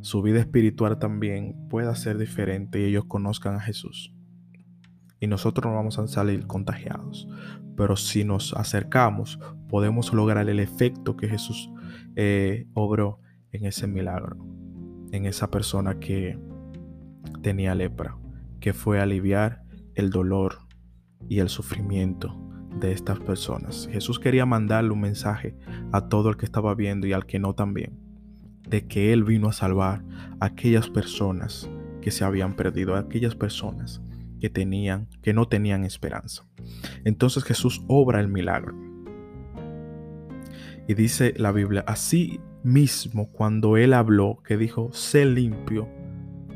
su 0.00 0.22
vida 0.22 0.40
espiritual 0.40 0.98
también 0.98 1.68
pueda 1.68 1.94
ser 1.94 2.16
diferente 2.16 2.80
y 2.80 2.84
ellos 2.84 3.04
conozcan 3.04 3.54
a 3.54 3.60
Jesús. 3.60 4.14
Y 5.20 5.26
nosotros 5.26 5.70
no 5.70 5.76
vamos 5.76 5.98
a 5.98 6.08
salir 6.08 6.46
contagiados. 6.46 7.28
Pero 7.76 7.96
si 7.96 8.24
nos 8.24 8.54
acercamos, 8.54 9.38
podemos 9.68 10.14
lograr 10.14 10.48
el 10.48 10.60
efecto 10.60 11.18
que 11.18 11.28
Jesús 11.28 11.70
eh, 12.16 12.66
obró 12.72 13.20
en 13.50 13.66
ese 13.66 13.86
milagro, 13.88 14.38
en 15.12 15.26
esa 15.26 15.50
persona 15.50 16.00
que 16.00 16.38
tenía 17.42 17.74
lepra, 17.74 18.16
que 18.58 18.72
fue 18.72 18.98
aliviar 18.98 19.61
el 19.94 20.10
dolor 20.10 20.58
y 21.28 21.38
el 21.38 21.48
sufrimiento 21.48 22.36
de 22.80 22.92
estas 22.92 23.20
personas. 23.20 23.88
Jesús 23.90 24.18
quería 24.18 24.46
mandarle 24.46 24.90
un 24.90 25.00
mensaje 25.00 25.56
a 25.92 26.08
todo 26.08 26.30
el 26.30 26.36
que 26.36 26.46
estaba 26.46 26.74
viendo 26.74 27.06
y 27.06 27.12
al 27.12 27.26
que 27.26 27.38
no 27.38 27.54
también, 27.54 27.98
de 28.68 28.86
que 28.86 29.12
Él 29.12 29.24
vino 29.24 29.48
a 29.48 29.52
salvar 29.52 30.04
a 30.40 30.46
aquellas 30.46 30.88
personas 30.88 31.70
que 32.00 32.10
se 32.10 32.24
habían 32.24 32.54
perdido, 32.54 32.94
a 32.94 33.00
aquellas 33.00 33.34
personas 33.34 34.02
que 34.40 34.50
tenían, 34.50 35.08
que 35.22 35.32
no 35.32 35.46
tenían 35.46 35.84
esperanza. 35.84 36.44
Entonces 37.04 37.44
Jesús 37.44 37.84
obra 37.86 38.20
el 38.20 38.28
milagro. 38.28 38.74
Y 40.88 40.94
dice 40.94 41.32
la 41.36 41.52
Biblia, 41.52 41.84
así 41.86 42.40
mismo 42.64 43.30
cuando 43.30 43.76
Él 43.76 43.92
habló, 43.92 44.42
que 44.44 44.56
dijo, 44.56 44.92
sé 44.92 45.24
limpio, 45.26 45.88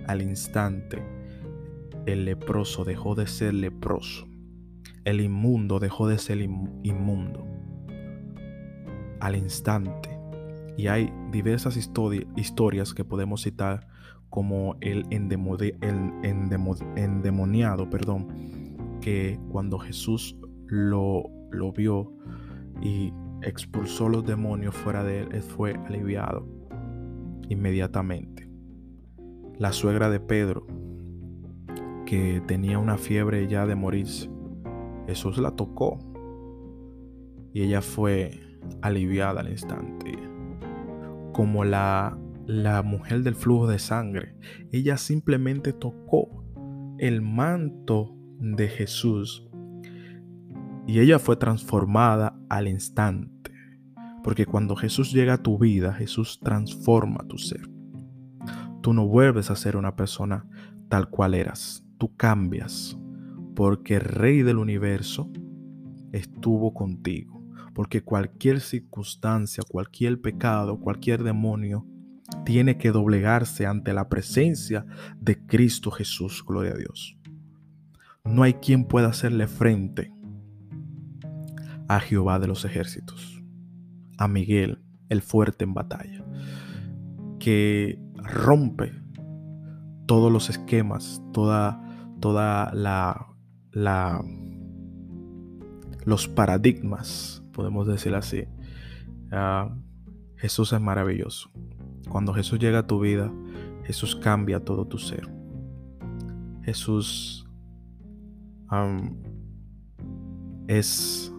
al 0.06 0.22
instante 0.22 1.15
el 2.06 2.24
leproso 2.24 2.84
dejó 2.84 3.14
de 3.14 3.26
ser 3.26 3.52
leproso. 3.54 4.26
El 5.04 5.20
inmundo 5.20 5.78
dejó 5.78 6.08
de 6.08 6.16
ser 6.18 6.40
inmundo. 6.40 7.46
Al 9.20 9.36
instante. 9.36 10.18
Y 10.76 10.88
hay 10.88 11.12
diversas 11.30 11.76
historias 11.76 12.94
que 12.94 13.04
podemos 13.04 13.42
citar 13.42 13.86
como 14.30 14.76
el, 14.80 15.06
endemoniado, 15.10 15.78
perdón, 17.88 18.26
que 19.00 19.38
cuando 19.48 19.78
Jesús 19.78 20.36
lo, 20.66 21.30
lo 21.50 21.72
vio 21.72 22.12
y 22.82 23.12
expulsó 23.42 24.08
los 24.08 24.26
demonios 24.26 24.74
fuera 24.74 25.04
de 25.04 25.20
él, 25.20 25.28
él 25.32 25.42
fue 25.42 25.74
aliviado 25.86 26.44
inmediatamente. 27.48 28.50
La 29.58 29.72
suegra 29.72 30.10
de 30.10 30.20
Pedro, 30.20 30.66
que 32.06 32.40
tenía 32.46 32.78
una 32.78 32.96
fiebre 32.96 33.46
ya 33.48 33.66
de 33.66 33.74
morirse. 33.74 34.30
Jesús 35.06 35.36
la 35.38 35.50
tocó 35.50 35.98
y 37.52 37.62
ella 37.62 37.82
fue 37.82 38.40
aliviada 38.80 39.40
al 39.40 39.50
instante. 39.50 40.18
Como 41.32 41.64
la, 41.64 42.18
la 42.46 42.82
mujer 42.82 43.22
del 43.22 43.34
flujo 43.34 43.66
de 43.66 43.78
sangre, 43.78 44.36
ella 44.72 44.96
simplemente 44.96 45.72
tocó 45.72 46.44
el 46.98 47.20
manto 47.20 48.16
de 48.38 48.68
Jesús 48.68 49.50
y 50.86 51.00
ella 51.00 51.18
fue 51.18 51.36
transformada 51.36 52.38
al 52.48 52.68
instante. 52.68 53.50
Porque 54.22 54.46
cuando 54.46 54.76
Jesús 54.76 55.12
llega 55.12 55.34
a 55.34 55.42
tu 55.42 55.58
vida, 55.58 55.92
Jesús 55.92 56.40
transforma 56.42 57.26
tu 57.28 57.38
ser. 57.38 57.68
Tú 58.80 58.92
no 58.92 59.06
vuelves 59.06 59.50
a 59.50 59.56
ser 59.56 59.76
una 59.76 59.94
persona 59.96 60.48
tal 60.88 61.10
cual 61.10 61.34
eras 61.34 61.85
tú 61.98 62.16
cambias, 62.16 62.96
porque 63.54 63.96
el 63.96 64.02
Rey 64.02 64.42
del 64.42 64.58
universo 64.58 65.30
estuvo 66.12 66.72
contigo, 66.74 67.42
porque 67.74 68.02
cualquier 68.02 68.60
circunstancia, 68.60 69.62
cualquier 69.68 70.20
pecado, 70.20 70.78
cualquier 70.78 71.22
demonio, 71.22 71.86
tiene 72.44 72.76
que 72.78 72.90
doblegarse 72.90 73.66
ante 73.66 73.92
la 73.92 74.08
presencia 74.08 74.84
de 75.20 75.44
Cristo 75.46 75.90
Jesús, 75.90 76.44
gloria 76.46 76.72
a 76.72 76.76
Dios. 76.76 77.16
No 78.24 78.42
hay 78.42 78.54
quien 78.54 78.84
pueda 78.84 79.08
hacerle 79.08 79.46
frente 79.46 80.12
a 81.88 82.00
Jehová 82.00 82.38
de 82.38 82.48
los 82.48 82.64
ejércitos, 82.64 83.42
a 84.18 84.26
Miguel, 84.26 84.82
el 85.08 85.22
fuerte 85.22 85.64
en 85.64 85.74
batalla, 85.74 86.24
que 87.38 88.00
rompe 88.16 88.92
todos 90.06 90.32
los 90.32 90.50
esquemas, 90.50 91.22
toda 91.32 91.85
toda 92.20 92.72
la, 92.74 93.34
los 96.04 96.28
paradigmas, 96.28 97.42
podemos 97.52 97.86
decir 97.86 98.14
así. 98.14 98.44
Ah, 99.30 99.74
Jesús 100.36 100.72
es 100.72 100.80
maravilloso. 100.80 101.50
Cuando 102.08 102.32
Jesús 102.32 102.58
llega 102.58 102.80
a 102.80 102.86
tu 102.86 103.00
vida, 103.00 103.32
Jesús 103.84 104.16
cambia 104.16 104.60
todo 104.64 104.86
tu 104.86 104.98
ser. 104.98 105.28
Jesús 106.62 107.46
es 110.66 111.32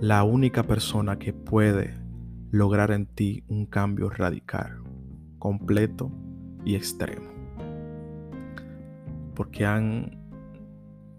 la 0.00 0.24
única 0.24 0.64
persona 0.64 1.18
que 1.18 1.32
puede 1.32 1.96
lograr 2.50 2.90
en 2.90 3.06
ti 3.06 3.44
un 3.48 3.66
cambio 3.66 4.10
radical, 4.10 4.82
completo 5.38 6.10
y 6.64 6.74
extremo 6.74 7.33
porque 9.34 9.66
han, 9.66 10.18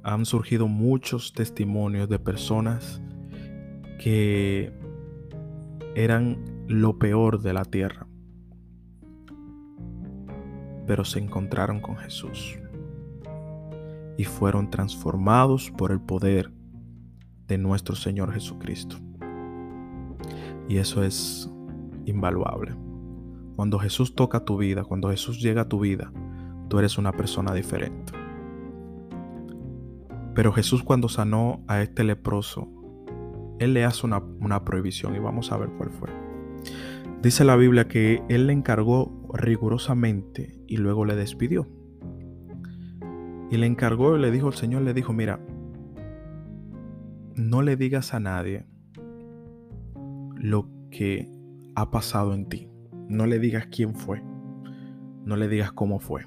han 0.04 0.26
surgido 0.26 0.68
muchos 0.68 1.34
testimonios 1.34 2.10
de 2.10 2.20
personas 2.20 3.02
que 4.00 4.74
eran 5.96 6.44
lo 6.68 6.98
peor 7.00 7.42
de 7.42 7.54
la 7.54 7.66
tierra, 7.66 8.08
pero 10.88 11.06
se 11.06 11.20
encontraron 11.20 11.80
con 11.80 11.98
Jesús 11.98 12.58
y 14.18 14.24
fueron 14.26 14.70
transformados 14.70 15.72
por 15.72 15.92
el 15.92 16.00
poder 16.00 16.52
de 17.48 17.58
nuestro 17.58 17.96
Señor 17.96 18.34
Jesucristo. 18.34 18.98
Y 20.68 20.78
eso 20.78 21.04
es 21.04 21.50
invaluable. 22.06 22.76
Cuando 23.56 23.80
Jesús 23.80 24.16
toca 24.16 24.44
tu 24.44 24.58
vida, 24.58 24.84
cuando 24.84 25.10
Jesús 25.10 25.42
llega 25.42 25.62
a 25.62 25.70
tu 25.70 25.80
vida, 25.80 26.12
eres 26.80 26.98
una 26.98 27.12
persona 27.12 27.54
diferente. 27.54 28.14
Pero 30.34 30.52
Jesús 30.52 30.84
cuando 30.84 31.08
sanó 31.10 31.64
a 31.68 31.82
este 31.82 32.04
leproso, 32.04 32.68
Él 33.60 33.74
le 33.74 33.86
hace 33.86 34.06
una, 34.06 34.20
una 34.20 34.66
prohibición 34.66 35.16
y 35.16 35.20
vamos 35.20 35.52
a 35.52 35.58
ver 35.58 35.70
cuál 35.78 35.92
fue. 35.92 36.10
Dice 37.22 37.46
la 37.46 37.56
Biblia 37.56 37.88
que 37.88 38.22
Él 38.30 38.48
le 38.48 38.54
encargó 38.54 39.30
rigurosamente 39.34 40.62
y 40.68 40.78
luego 40.78 41.06
le 41.06 41.16
despidió. 41.16 41.68
Y 43.50 43.58
le 43.58 43.66
encargó 43.66 44.18
y 44.18 44.22
le 44.22 44.32
dijo, 44.32 44.50
el 44.50 44.54
Señor 44.56 44.82
le 44.82 44.94
dijo, 44.94 45.14
mira, 45.14 45.40
no 47.36 47.62
le 47.62 47.78
digas 47.78 48.14
a 48.14 48.20
nadie 48.20 48.66
lo 50.36 50.70
que 50.92 51.32
ha 51.76 51.92
pasado 51.92 52.34
en 52.34 52.48
ti. 52.48 52.70
No 53.08 53.26
le 53.26 53.40
digas 53.40 53.68
quién 53.68 53.96
fue. 53.96 54.22
No 55.24 55.36
le 55.36 55.48
digas 55.48 55.72
cómo 55.72 56.00
fue. 56.00 56.26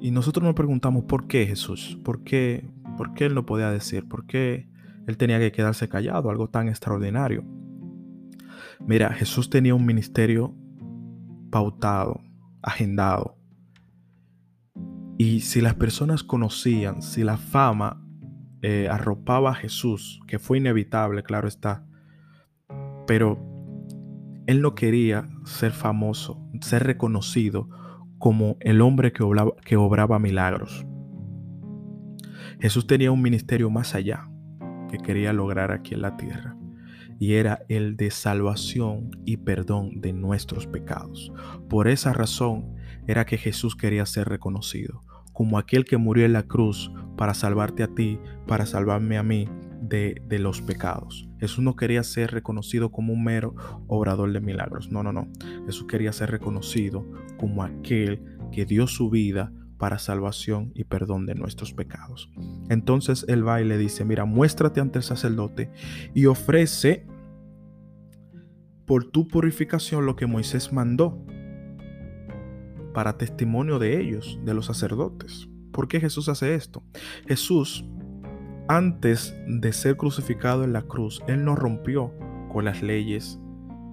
Y 0.00 0.10
nosotros 0.10 0.42
nos 0.42 0.54
preguntamos 0.54 1.04
por 1.04 1.26
qué 1.26 1.46
Jesús, 1.46 1.98
por 2.02 2.24
qué, 2.24 2.66
por 2.96 3.12
qué 3.12 3.26
Él 3.26 3.34
no 3.34 3.44
podía 3.44 3.70
decir, 3.70 4.08
por 4.08 4.26
qué 4.26 4.66
Él 5.06 5.18
tenía 5.18 5.38
que 5.38 5.52
quedarse 5.52 5.88
callado, 5.90 6.30
algo 6.30 6.48
tan 6.48 6.68
extraordinario. 6.68 7.44
Mira, 8.80 9.12
Jesús 9.12 9.50
tenía 9.50 9.74
un 9.74 9.84
ministerio 9.84 10.54
pautado, 11.50 12.22
agendado. 12.62 13.36
Y 15.18 15.40
si 15.40 15.60
las 15.60 15.74
personas 15.74 16.22
conocían, 16.22 17.02
si 17.02 17.22
la 17.22 17.36
fama 17.36 18.02
eh, 18.62 18.88
arropaba 18.90 19.50
a 19.50 19.54
Jesús, 19.54 20.20
que 20.26 20.38
fue 20.38 20.56
inevitable, 20.56 21.22
claro 21.22 21.46
está, 21.46 21.84
pero 23.06 23.38
Él 24.46 24.62
no 24.62 24.74
quería 24.74 25.28
ser 25.44 25.72
famoso, 25.72 26.42
ser 26.62 26.84
reconocido 26.84 27.68
como 28.20 28.58
el 28.60 28.82
hombre 28.82 29.12
que 29.12 29.76
obraba, 29.76 30.18
milagros. 30.18 30.86
Jesús 32.60 32.86
tenía 32.86 33.10
un 33.10 33.22
ministerio 33.22 33.70
más 33.70 33.94
allá 33.94 34.30
que 34.90 34.98
quería 34.98 35.32
lograr 35.32 35.72
aquí 35.72 35.94
en 35.94 36.02
la 36.02 36.18
tierra 36.18 36.54
y 37.18 37.34
era 37.34 37.62
el 37.68 37.96
de 37.96 38.10
salvación 38.10 39.10
y 39.24 39.38
perdón 39.38 40.02
de 40.02 40.12
nuestros 40.12 40.66
pecados. 40.66 41.32
Por 41.70 41.88
esa 41.88 42.12
razón 42.12 42.76
era 43.06 43.24
que 43.24 43.38
Jesús 43.38 43.74
quería 43.74 44.04
ser 44.04 44.28
reconocido 44.28 45.00
como 45.32 45.56
aquel 45.56 45.86
que 45.86 45.96
murió 45.96 46.26
en 46.26 46.34
la 46.34 46.42
cruz 46.42 46.92
para 47.16 47.32
salvarte 47.32 47.82
a 47.82 47.88
ti, 47.88 48.18
para 48.46 48.66
salvarme 48.66 49.16
a 49.16 49.22
mí 49.22 49.48
de, 49.80 50.20
de, 50.26 50.38
los 50.38 50.60
pecados. 50.60 51.26
Jesús 51.38 51.64
no 51.64 51.76
quería 51.76 52.02
ser 52.02 52.32
reconocido 52.32 52.92
como 52.92 53.14
un 53.14 53.24
mero 53.24 53.54
obrador 53.86 54.30
de 54.30 54.40
milagros. 54.40 54.90
No, 54.92 55.02
no, 55.02 55.14
no. 55.14 55.28
Jesús 55.64 55.86
quería 55.88 56.12
ser 56.12 56.30
reconocido 56.30 57.06
como 57.40 57.62
aquel 57.62 58.22
que 58.52 58.66
dio 58.66 58.86
su 58.86 59.08
vida 59.08 59.50
para 59.78 59.98
salvación 59.98 60.72
y 60.74 60.84
perdón 60.84 61.24
de 61.24 61.34
nuestros 61.34 61.72
pecados. 61.72 62.30
Entonces 62.68 63.24
él 63.28 63.48
va 63.48 63.62
y 63.62 63.64
le 63.64 63.78
dice, 63.78 64.04
mira, 64.04 64.26
muéstrate 64.26 64.80
ante 64.80 64.98
el 64.98 65.04
sacerdote 65.04 65.70
y 66.12 66.26
ofrece 66.26 67.06
por 68.84 69.04
tu 69.04 69.26
purificación 69.26 70.04
lo 70.04 70.16
que 70.16 70.26
Moisés 70.26 70.70
mandó 70.70 71.24
para 72.92 73.16
testimonio 73.16 73.78
de 73.78 73.98
ellos, 73.98 74.38
de 74.44 74.52
los 74.52 74.66
sacerdotes. 74.66 75.48
¿Por 75.72 75.88
qué 75.88 75.98
Jesús 75.98 76.28
hace 76.28 76.54
esto? 76.54 76.84
Jesús, 77.26 77.86
antes 78.68 79.34
de 79.46 79.72
ser 79.72 79.96
crucificado 79.96 80.62
en 80.64 80.74
la 80.74 80.82
cruz, 80.82 81.22
Él 81.26 81.42
no 81.42 81.56
rompió 81.56 82.12
con 82.52 82.66
las 82.66 82.82
leyes 82.82 83.40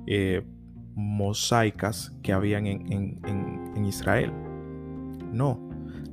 eh, 0.06 0.46
mosaicas 0.98 2.14
que 2.22 2.34
habían 2.34 2.68
en, 2.68 3.22
en 3.24 3.86
Israel. 3.86 4.34
No, 5.32 5.68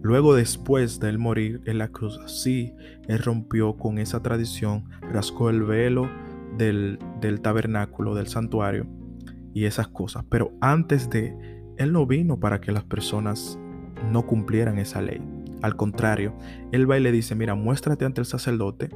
Luego 0.05 0.35
después 0.35 1.01
de 1.01 1.09
él 1.09 1.19
morir 1.19 1.63
en 1.65 1.79
la 1.79 1.89
cruz, 1.89 2.21
sí, 2.27 2.75
él 3.09 3.21
rompió 3.21 3.79
con 3.79 3.97
esa 3.97 4.21
tradición, 4.21 4.85
rascó 5.01 5.49
el 5.49 5.63
velo 5.63 6.11
del, 6.59 6.99
del 7.23 7.41
tabernáculo, 7.41 8.15
del 8.15 8.27
santuario 8.27 8.87
y 9.55 9.65
esas 9.65 9.89
cosas. 9.89 10.27
Pero 10.29 10.53
antes 10.61 11.09
de, 11.09 11.35
él 11.79 11.93
no 11.93 12.07
vino 12.07 12.39
para 12.39 12.61
que 12.61 12.71
las 12.71 12.85
personas 12.85 13.59
no 14.13 14.27
cumplieran 14.27 14.79
esa 14.79 15.01
ley. 15.01 15.23
Al 15.63 15.75
contrario, 15.75 16.35
él 16.71 16.89
va 16.89 16.99
y 16.99 17.03
le 17.03 17.11
dice, 17.11 17.35
mira, 17.35 17.55
muéstrate 17.55 18.05
ante 18.05 18.21
el 18.21 18.27
sacerdote, 18.27 18.91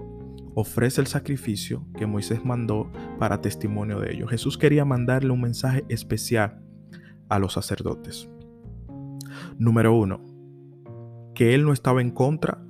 ofrece 0.61 1.01
el 1.01 1.07
sacrificio 1.07 1.87
que 1.97 2.07
Moisés 2.07 2.45
mandó 2.45 2.91
para 3.21 3.41
testimonio 3.41 4.01
de 4.01 4.13
ello. 4.15 4.27
Jesús 4.27 4.59
quería 4.59 4.85
mandarle 4.85 5.31
un 5.31 5.41
mensaje 5.41 5.85
especial 5.89 6.61
a 7.29 7.39
los 7.39 7.53
sacerdotes. 7.53 8.29
Número 9.57 9.97
uno, 9.97 10.21
que 11.33 11.55
él 11.55 11.65
no 11.65 11.73
estaba 11.73 12.01
en 12.01 12.11
contra 12.11 12.61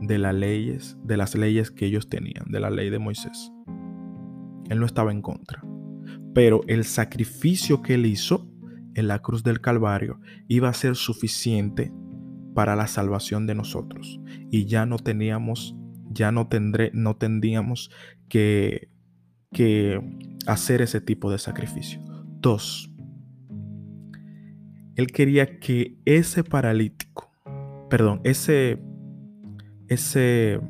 de 0.00 0.18
las 0.18 0.34
leyes, 0.34 0.98
de 1.04 1.16
las 1.16 1.36
leyes 1.36 1.70
que 1.70 1.86
ellos 1.86 2.08
tenían, 2.08 2.46
de 2.50 2.58
la 2.58 2.68
ley 2.68 2.90
de 2.90 2.98
Moisés. 2.98 3.52
Él 4.68 4.80
no 4.80 4.86
estaba 4.86 5.12
en 5.12 5.22
contra. 5.22 5.62
Pero 6.34 6.62
el 6.66 6.84
sacrificio 6.84 7.80
que 7.80 7.94
él 7.94 8.06
hizo 8.06 8.50
en 8.96 9.06
la 9.06 9.20
cruz 9.20 9.44
del 9.44 9.60
Calvario 9.60 10.18
iba 10.48 10.68
a 10.68 10.74
ser 10.74 10.96
suficiente 10.96 11.92
para 12.56 12.74
la 12.74 12.88
salvación 12.88 13.46
de 13.46 13.54
nosotros. 13.54 14.20
Y 14.50 14.66
ya 14.66 14.84
no 14.84 14.96
teníamos, 14.98 15.76
ya 16.16 16.32
no 16.32 16.48
tendré, 16.48 16.90
no 16.92 17.16
tendríamos 17.16 17.90
que, 18.28 18.88
que 19.52 20.00
hacer 20.46 20.82
ese 20.82 21.00
tipo 21.00 21.30
de 21.30 21.38
sacrificio. 21.38 22.00
Dos, 22.40 22.90
él 24.96 25.08
quería 25.08 25.58
que 25.60 25.98
ese 26.04 26.42
paralítico 26.42 27.26
perdón, 27.88 28.20
ese, 28.24 28.82
ese 29.88 30.60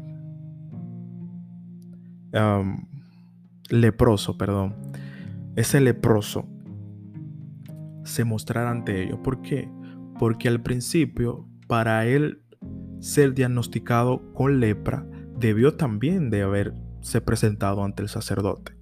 leproso, 3.70 4.36
perdón, 4.36 4.74
ese 5.56 5.80
leproso 5.80 6.46
se 8.04 8.24
mostrara 8.24 8.70
ante 8.70 9.02
ellos. 9.02 9.18
¿Por 9.24 9.40
qué? 9.40 9.70
Porque 10.18 10.48
al 10.48 10.62
principio, 10.62 11.48
para 11.66 12.06
él 12.06 12.42
ser 13.00 13.34
diagnosticado 13.34 14.32
con 14.34 14.60
lepra, 14.60 15.06
debió 15.38 15.74
también 15.74 16.30
de 16.30 16.42
haberse 16.42 17.20
presentado 17.20 17.84
ante 17.84 18.02
el 18.02 18.08
sacerdote. 18.08 18.72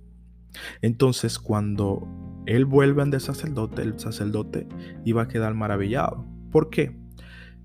Entonces, 0.82 1.38
cuando 1.38 2.06
él 2.46 2.64
vuelve 2.64 3.02
ante 3.02 3.16
el 3.16 3.22
sacerdote, 3.22 3.82
el 3.82 3.98
sacerdote 3.98 4.68
iba 5.04 5.22
a 5.22 5.28
quedar 5.28 5.54
maravillado. 5.54 6.24
¿Por 6.50 6.70
qué? 6.70 6.96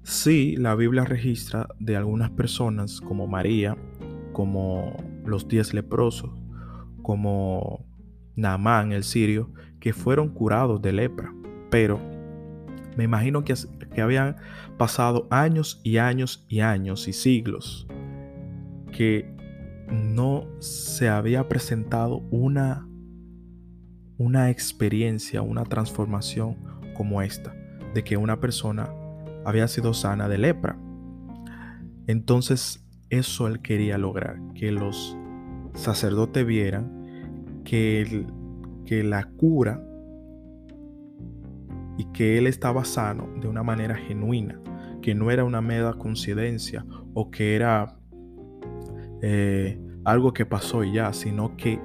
Sí, 0.04 0.56
la 0.58 0.76
Biblia 0.76 1.06
registra 1.06 1.68
de 1.80 1.96
algunas 1.96 2.32
personas 2.32 3.00
como 3.02 3.28
María, 3.28 3.78
como 4.34 4.96
los 5.26 5.48
diez 5.48 5.74
leprosos, 5.74 6.32
como 7.04 7.86
Naamán 8.36 8.92
el 8.92 9.04
sirio, 9.04 9.52
que 9.80 9.94
fueron 9.94 10.30
curados 10.30 10.82
de 10.82 10.94
lepra. 10.94 11.34
Pero 11.70 12.00
me 12.98 13.04
imagino 13.04 13.44
que, 13.44 13.54
que 13.94 14.02
habían 14.02 14.38
pasado 14.78 15.28
años 15.30 15.80
y 15.84 15.98
años 15.98 16.46
y 16.48 16.62
años 16.62 17.08
y 17.08 17.14
siglos 17.14 17.88
que 18.92 19.34
no 19.92 20.48
se 20.60 21.10
había 21.10 21.48
presentado 21.48 22.18
una, 22.32 22.88
una 24.18 24.50
experiencia, 24.50 25.42
una 25.42 25.64
transformación 25.64 26.58
como 26.96 27.22
esta, 27.22 27.56
de 27.94 28.04
que 28.04 28.18
una 28.18 28.40
persona 28.40 28.90
había 29.46 29.68
sido 29.68 29.94
sana 29.94 30.28
de 30.28 30.38
lepra. 30.38 30.78
Entonces 32.08 32.86
eso 33.10 33.48
él 33.48 33.62
quería 33.62 33.98
lograr, 33.98 34.40
que 34.54 34.72
los 34.72 35.18
sacerdotes 35.74 36.46
vieran 36.46 37.62
que, 37.64 38.26
que 38.86 39.04
la 39.04 39.24
cura 39.24 39.84
y 41.98 42.06
que 42.14 42.38
él 42.38 42.48
estaba 42.48 42.86
sano 42.86 43.30
de 43.42 43.48
una 43.48 43.64
manera 43.64 43.96
genuina, 43.96 44.60
que 45.02 45.16
no 45.16 45.32
era 45.32 45.44
una 45.44 45.62
mera 45.62 45.94
coincidencia 45.94 46.86
o 47.14 47.30
que 47.30 47.56
era 47.56 47.99
eh, 49.22 49.80
algo 50.06 50.34
que 50.34 50.46
pasó 50.46 50.84
y 50.84 50.94
ya, 50.94 51.14
sino 51.14 51.56
que 51.58 51.80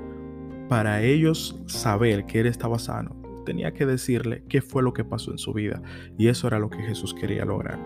para 0.68 1.02
ellos 1.02 1.62
saber 1.66 2.26
que 2.26 2.40
él 2.40 2.46
estaba 2.46 2.78
sano, 2.78 3.20
tenía 3.44 3.72
que 3.74 3.86
decirle 3.86 4.44
qué 4.48 4.62
fue 4.62 4.82
lo 4.82 4.92
que 4.92 5.04
pasó 5.04 5.30
en 5.30 5.38
su 5.38 5.52
vida. 5.52 5.82
Y 6.18 6.28
eso 6.28 6.46
era 6.46 6.58
lo 6.58 6.70
que 6.70 6.82
Jesús 6.82 7.14
quería 7.14 7.44
lograr. 7.44 7.78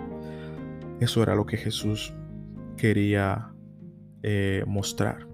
Eso 1.00 1.22
era 1.22 1.34
lo 1.34 1.46
que 1.46 1.56
Jesús 1.56 2.14
quería 2.76 3.52
eh, 4.22 4.64
mostrar. 4.66 5.28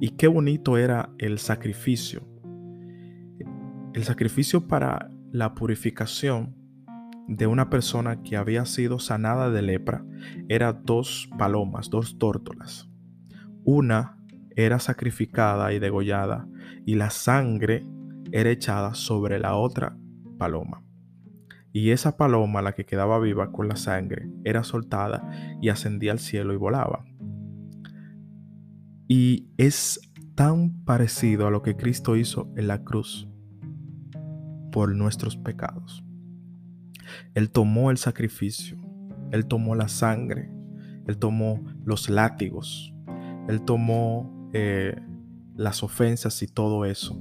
Y 0.00 0.10
qué 0.10 0.28
bonito 0.28 0.76
era 0.78 1.10
el 1.18 1.38
sacrificio. 1.38 2.22
El 3.94 4.04
sacrificio 4.04 4.66
para 4.68 5.10
la 5.32 5.54
purificación 5.54 6.54
de 7.28 7.46
una 7.46 7.70
persona 7.70 8.22
que 8.22 8.36
había 8.36 8.64
sido 8.66 8.98
sanada 8.98 9.50
de 9.50 9.62
lepra 9.62 10.04
era 10.48 10.72
dos 10.72 11.28
palomas, 11.38 11.90
dos 11.90 12.18
tórtolas. 12.18 12.88
Una 13.68 14.16
era 14.54 14.78
sacrificada 14.78 15.72
y 15.72 15.80
degollada 15.80 16.46
y 16.86 16.94
la 16.94 17.10
sangre 17.10 17.84
era 18.30 18.50
echada 18.50 18.94
sobre 18.94 19.40
la 19.40 19.56
otra 19.56 19.98
paloma. 20.38 20.84
Y 21.72 21.90
esa 21.90 22.16
paloma, 22.16 22.62
la 22.62 22.74
que 22.74 22.86
quedaba 22.86 23.18
viva 23.18 23.50
con 23.50 23.66
la 23.66 23.74
sangre, 23.74 24.30
era 24.44 24.62
soltada 24.62 25.28
y 25.60 25.68
ascendía 25.68 26.12
al 26.12 26.20
cielo 26.20 26.54
y 26.54 26.56
volaba. 26.56 27.04
Y 29.08 29.50
es 29.56 30.00
tan 30.36 30.84
parecido 30.84 31.48
a 31.48 31.50
lo 31.50 31.62
que 31.62 31.76
Cristo 31.76 32.14
hizo 32.14 32.52
en 32.56 32.68
la 32.68 32.84
cruz 32.84 33.28
por 34.70 34.94
nuestros 34.94 35.36
pecados. 35.36 36.04
Él 37.34 37.50
tomó 37.50 37.90
el 37.90 37.96
sacrificio, 37.96 38.78
Él 39.32 39.46
tomó 39.46 39.74
la 39.74 39.88
sangre, 39.88 40.52
Él 41.08 41.18
tomó 41.18 41.64
los 41.84 42.08
látigos, 42.08 42.95
Él 43.48 43.62
tomó 43.62 44.50
eh, 44.52 44.96
las 45.54 45.82
ofensas 45.82 46.42
y 46.42 46.46
todo 46.46 46.84
eso 46.84 47.18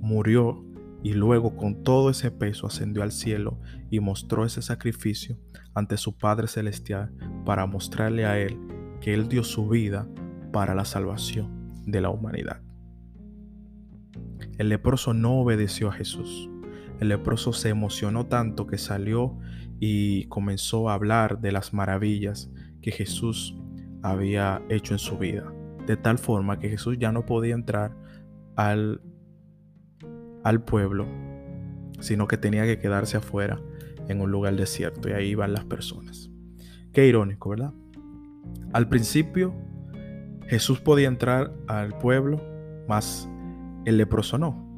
murió 0.00 0.64
y 1.02 1.14
luego 1.14 1.56
con 1.56 1.82
todo 1.82 2.10
ese 2.10 2.30
peso 2.30 2.66
ascendió 2.66 3.02
al 3.02 3.12
cielo 3.12 3.58
y 3.90 4.00
mostró 4.00 4.44
ese 4.44 4.62
sacrificio 4.62 5.38
ante 5.74 5.96
su 5.96 6.16
Padre 6.18 6.46
Celestial 6.46 7.12
para 7.44 7.66
mostrarle 7.66 8.26
a 8.26 8.38
Él 8.38 8.58
que 9.00 9.14
Él 9.14 9.28
dio 9.28 9.44
su 9.44 9.68
vida 9.68 10.08
para 10.52 10.74
la 10.74 10.84
salvación 10.84 11.84
de 11.86 12.00
la 12.00 12.10
humanidad. 12.10 12.60
El 14.58 14.68
leproso 14.68 15.14
no 15.14 15.40
obedeció 15.40 15.88
a 15.88 15.92
Jesús. 15.92 16.50
El 16.98 17.08
leproso 17.08 17.52
se 17.54 17.70
emocionó 17.70 18.26
tanto 18.26 18.66
que 18.66 18.76
salió 18.76 19.38
y 19.78 20.24
comenzó 20.26 20.90
a 20.90 20.94
hablar 20.94 21.40
de 21.40 21.52
las 21.52 21.72
maravillas 21.72 22.50
que 22.82 22.90
Jesús 22.90 23.56
había 24.02 24.62
hecho 24.68 24.92
en 24.92 24.98
su 24.98 25.16
vida. 25.16 25.50
De 25.86 25.96
tal 25.96 26.18
forma 26.18 26.58
que 26.58 26.68
Jesús 26.68 26.96
ya 26.98 27.12
no 27.12 27.26
podía 27.26 27.54
entrar 27.54 27.96
al 28.56 29.00
al 30.44 30.62
pueblo, 30.62 31.06
sino 32.00 32.26
que 32.26 32.36
tenía 32.36 32.64
que 32.64 32.78
quedarse 32.78 33.16
afuera 33.16 33.60
en 34.08 34.20
un 34.20 34.30
lugar 34.30 34.56
desierto 34.56 35.08
y 35.08 35.12
ahí 35.12 35.34
van 35.34 35.52
las 35.52 35.64
personas. 35.64 36.30
Qué 36.92 37.06
irónico, 37.06 37.50
¿verdad? 37.50 37.72
Al 38.72 38.88
principio 38.88 39.54
Jesús 40.46 40.80
podía 40.80 41.08
entrar 41.08 41.52
al 41.68 41.96
pueblo, 41.98 42.40
mas 42.88 43.28
el 43.84 43.98
leproso 43.98 44.38
no. 44.38 44.68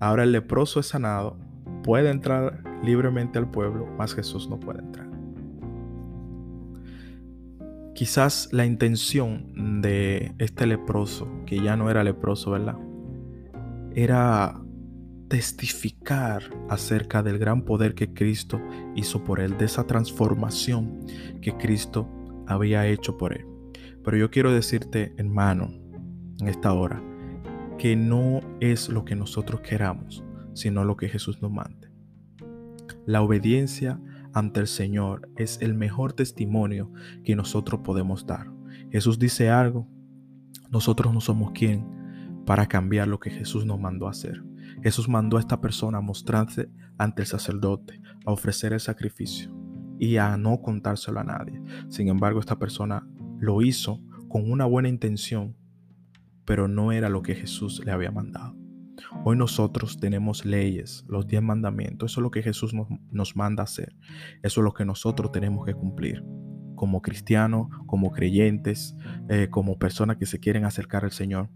Ahora 0.00 0.22
el 0.22 0.32
leproso 0.32 0.80
es 0.80 0.86
sanado, 0.86 1.38
puede 1.82 2.10
entrar 2.10 2.62
libremente 2.82 3.38
al 3.38 3.50
pueblo, 3.50 3.86
mas 3.98 4.14
Jesús 4.14 4.48
no 4.48 4.60
puede 4.60 4.80
entrar. 4.80 5.08
Quizás 7.98 8.48
la 8.52 8.64
intención 8.64 9.82
de 9.82 10.32
este 10.38 10.68
leproso, 10.68 11.28
que 11.46 11.60
ya 11.60 11.76
no 11.76 11.90
era 11.90 12.04
leproso, 12.04 12.52
¿verdad? 12.52 12.76
Era 13.92 14.62
testificar 15.26 16.44
acerca 16.68 17.24
del 17.24 17.38
gran 17.38 17.62
poder 17.62 17.96
que 17.96 18.14
Cristo 18.14 18.60
hizo 18.94 19.24
por 19.24 19.40
él, 19.40 19.58
de 19.58 19.64
esa 19.64 19.84
transformación 19.84 21.06
que 21.42 21.56
Cristo 21.56 22.08
había 22.46 22.86
hecho 22.86 23.18
por 23.18 23.32
él. 23.36 23.44
Pero 24.04 24.16
yo 24.16 24.30
quiero 24.30 24.52
decirte, 24.52 25.12
hermano, 25.16 25.68
en 26.38 26.46
esta 26.46 26.72
hora, 26.74 27.02
que 27.78 27.96
no 27.96 28.42
es 28.60 28.88
lo 28.88 29.04
que 29.04 29.16
nosotros 29.16 29.60
queramos, 29.62 30.22
sino 30.54 30.84
lo 30.84 30.96
que 30.96 31.08
Jesús 31.08 31.42
nos 31.42 31.50
mande. 31.50 31.90
La 33.06 33.22
obediencia 33.22 34.00
ante 34.32 34.60
el 34.60 34.66
Señor 34.66 35.28
es 35.36 35.60
el 35.60 35.74
mejor 35.74 36.12
testimonio 36.12 36.92
que 37.24 37.36
nosotros 37.36 37.80
podemos 37.82 38.26
dar. 38.26 38.50
Jesús 38.90 39.18
dice 39.18 39.50
algo, 39.50 39.88
nosotros 40.70 41.12
no 41.12 41.20
somos 41.20 41.52
quien 41.52 42.42
para 42.46 42.66
cambiar 42.66 43.08
lo 43.08 43.20
que 43.20 43.30
Jesús 43.30 43.66
nos 43.66 43.80
mandó 43.80 44.06
a 44.06 44.10
hacer. 44.10 44.42
Jesús 44.82 45.08
mandó 45.08 45.36
a 45.36 45.40
esta 45.40 45.60
persona 45.60 46.00
mostrarse 46.00 46.70
ante 46.96 47.22
el 47.22 47.28
sacerdote, 47.28 48.00
a 48.24 48.32
ofrecer 48.32 48.72
el 48.72 48.80
sacrificio 48.80 49.52
y 49.98 50.16
a 50.16 50.36
no 50.36 50.60
contárselo 50.62 51.20
a 51.20 51.24
nadie. 51.24 51.60
Sin 51.88 52.08
embargo, 52.08 52.40
esta 52.40 52.58
persona 52.58 53.06
lo 53.38 53.62
hizo 53.62 54.00
con 54.28 54.50
una 54.50 54.66
buena 54.66 54.88
intención, 54.88 55.56
pero 56.44 56.68
no 56.68 56.92
era 56.92 57.08
lo 57.08 57.22
que 57.22 57.34
Jesús 57.34 57.82
le 57.84 57.92
había 57.92 58.10
mandado. 58.10 58.56
Hoy 59.24 59.36
nosotros 59.36 59.98
tenemos 59.98 60.44
leyes, 60.44 61.04
los 61.08 61.26
diez 61.26 61.42
mandamientos, 61.42 62.12
eso 62.12 62.20
es 62.20 62.22
lo 62.22 62.30
que 62.30 62.42
Jesús 62.42 62.72
nos, 63.10 63.36
manda 63.36 63.62
hacer, 63.62 63.94
eso 64.42 64.60
es 64.60 64.64
lo 64.64 64.72
que 64.72 64.84
nosotros 64.84 65.32
tenemos 65.32 65.66
que 65.66 65.74
cumplir 65.74 66.24
como 66.76 67.02
cristianos, 67.02 67.66
como 67.86 68.12
creyentes, 68.12 68.94
eh, 69.28 69.48
como 69.50 69.78
personas 69.78 70.16
que 70.16 70.26
se 70.26 70.38
quieren 70.38 70.64
acercar 70.64 71.04
al 71.04 71.10
Señor. 71.10 71.50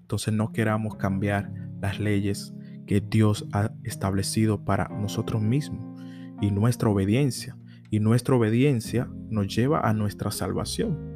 Entonces 0.00 0.34
no 0.34 0.52
queramos 0.52 0.96
cambiar 0.96 1.50
las 1.80 1.98
leyes 1.98 2.52
que 2.86 3.00
Dios 3.00 3.46
ha 3.52 3.72
establecido 3.82 4.66
para 4.66 4.88
nosotros 4.88 5.40
mismos 5.40 5.98
y 6.42 6.50
nuestra 6.50 6.90
obediencia. 6.90 7.56
Y 7.90 8.00
nuestra 8.00 8.36
obediencia 8.36 9.08
nos 9.30 9.54
lleva 9.54 9.80
a 9.80 9.94
nuestra 9.94 10.30
salvación 10.30 11.08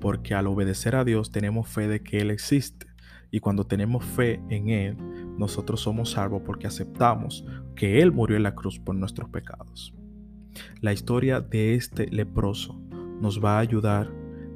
porque 0.00 0.34
al 0.34 0.46
obedecer 0.46 0.96
a 0.96 1.04
Dios 1.04 1.30
tenemos 1.30 1.68
fe 1.68 1.88
de 1.88 2.02
que 2.02 2.18
Él 2.18 2.30
existe. 2.30 2.87
Y 3.30 3.40
cuando 3.40 3.66
tenemos 3.66 4.04
fe 4.04 4.40
en 4.48 4.70
Él, 4.70 4.96
nosotros 5.36 5.80
somos 5.80 6.12
salvos 6.12 6.42
porque 6.44 6.66
aceptamos 6.66 7.44
que 7.76 8.00
Él 8.00 8.12
murió 8.12 8.36
en 8.36 8.42
la 8.42 8.54
cruz 8.54 8.78
por 8.78 8.94
nuestros 8.94 9.28
pecados. 9.28 9.94
La 10.80 10.92
historia 10.92 11.40
de 11.40 11.74
este 11.74 12.08
leproso 12.08 12.80
nos 13.20 13.42
va 13.44 13.56
a 13.56 13.60
ayudar 13.60 14.10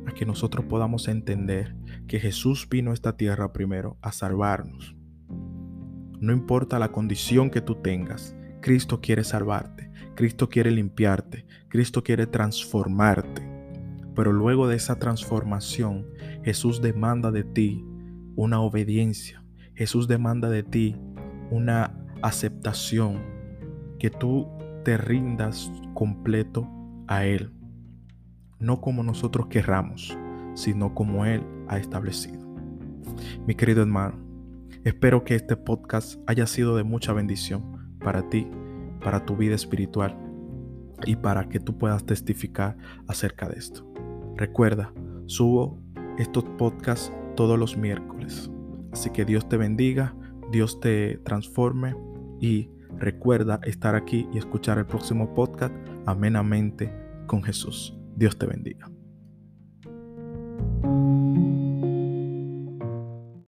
a 0.07 0.13
que 0.13 0.27
nosotros 0.27 0.65
podamos 0.67 1.09
entender 1.09 1.77
que 2.07 2.19
Jesús 2.19 2.69
vino 2.69 2.91
a 2.91 2.95
esta 2.95 3.17
tierra 3.17 3.53
primero 3.53 3.97
a 4.01 4.13
salvarnos. 4.13 4.97
No 6.21 6.33
importa 6.33 6.79
la 6.79 6.93
condición 6.93 7.51
que 7.51 7.61
tú 7.61 7.77
tengas, 7.77 8.37
Cristo 8.61 9.01
quiere 9.01 9.25
salvarte, 9.25 9.91
Cristo 10.15 10.49
quiere 10.49 10.71
limpiarte, 10.71 11.47
Cristo 11.69 12.03
quiere 12.03 12.27
transformarte. 12.27 13.49
Pero 14.15 14.33
luego 14.33 14.69
de 14.69 14.77
esa 14.77 14.99
transformación, 14.99 16.07
Jesús 16.45 16.81
demanda 16.81 17.31
de 17.31 17.45
ti 17.45 17.85
una 18.37 18.61
obediencia. 18.61 19.45
Jesús 19.75 20.09
demanda 20.09 20.49
de 20.49 20.63
ti 20.63 20.97
una 21.51 21.95
aceptación, 22.23 23.21
que 23.99 24.11
tú 24.11 24.49
te 24.85 24.97
rindas 24.97 25.71
completo 25.95 26.69
a 27.07 27.25
Él. 27.25 27.53
No 28.59 28.81
como 28.81 29.03
nosotros 29.03 29.47
querramos, 29.49 30.17
sino 30.55 30.95
como 30.95 31.27
Él 31.27 31.45
ha 31.69 31.79
establecido. 31.79 32.41
Mi 33.47 33.55
querido 33.55 33.83
hermano, 33.83 34.19
espero 34.85 35.25
que 35.25 35.35
este 35.35 35.57
podcast 35.57 36.21
haya 36.27 36.47
sido 36.47 36.77
de 36.77 36.85
mucha 36.85 37.13
bendición 37.13 37.97
para 38.01 38.29
ti, 38.29 38.49
para 39.03 39.25
tu 39.25 39.37
vida 39.37 39.55
espiritual 39.55 40.17
y 41.05 41.17
para 41.17 41.49
que 41.49 41.61
tú 41.61 41.77
puedas 41.79 42.05
testificar 42.05 42.77
acerca 43.07 43.49
de 43.49 43.59
esto. 43.59 43.87
Recuerda, 44.37 44.93
subo 45.27 45.79
estos 46.19 46.45
podcasts 46.57 47.13
todos 47.35 47.59
los 47.59 47.77
miércoles. 47.77 48.51
Así 48.93 49.11
que 49.11 49.25
Dios 49.25 49.49
te 49.49 49.57
bendiga, 49.57 50.15
Dios 50.51 50.81
te 50.81 51.19
transforme 51.19 51.95
y 52.41 52.69
recuerda 52.99 53.61
estar 53.65 53.95
aquí 53.95 54.29
y 54.33 54.39
escuchar 54.39 54.79
el 54.79 54.87
próximo 54.87 55.35
podcast 55.35 55.75
amenamente 56.07 56.93
con 57.27 57.43
Jesús. 57.43 57.97
Dios 58.17 58.37
te 58.37 58.47
bendiga. 58.47 58.91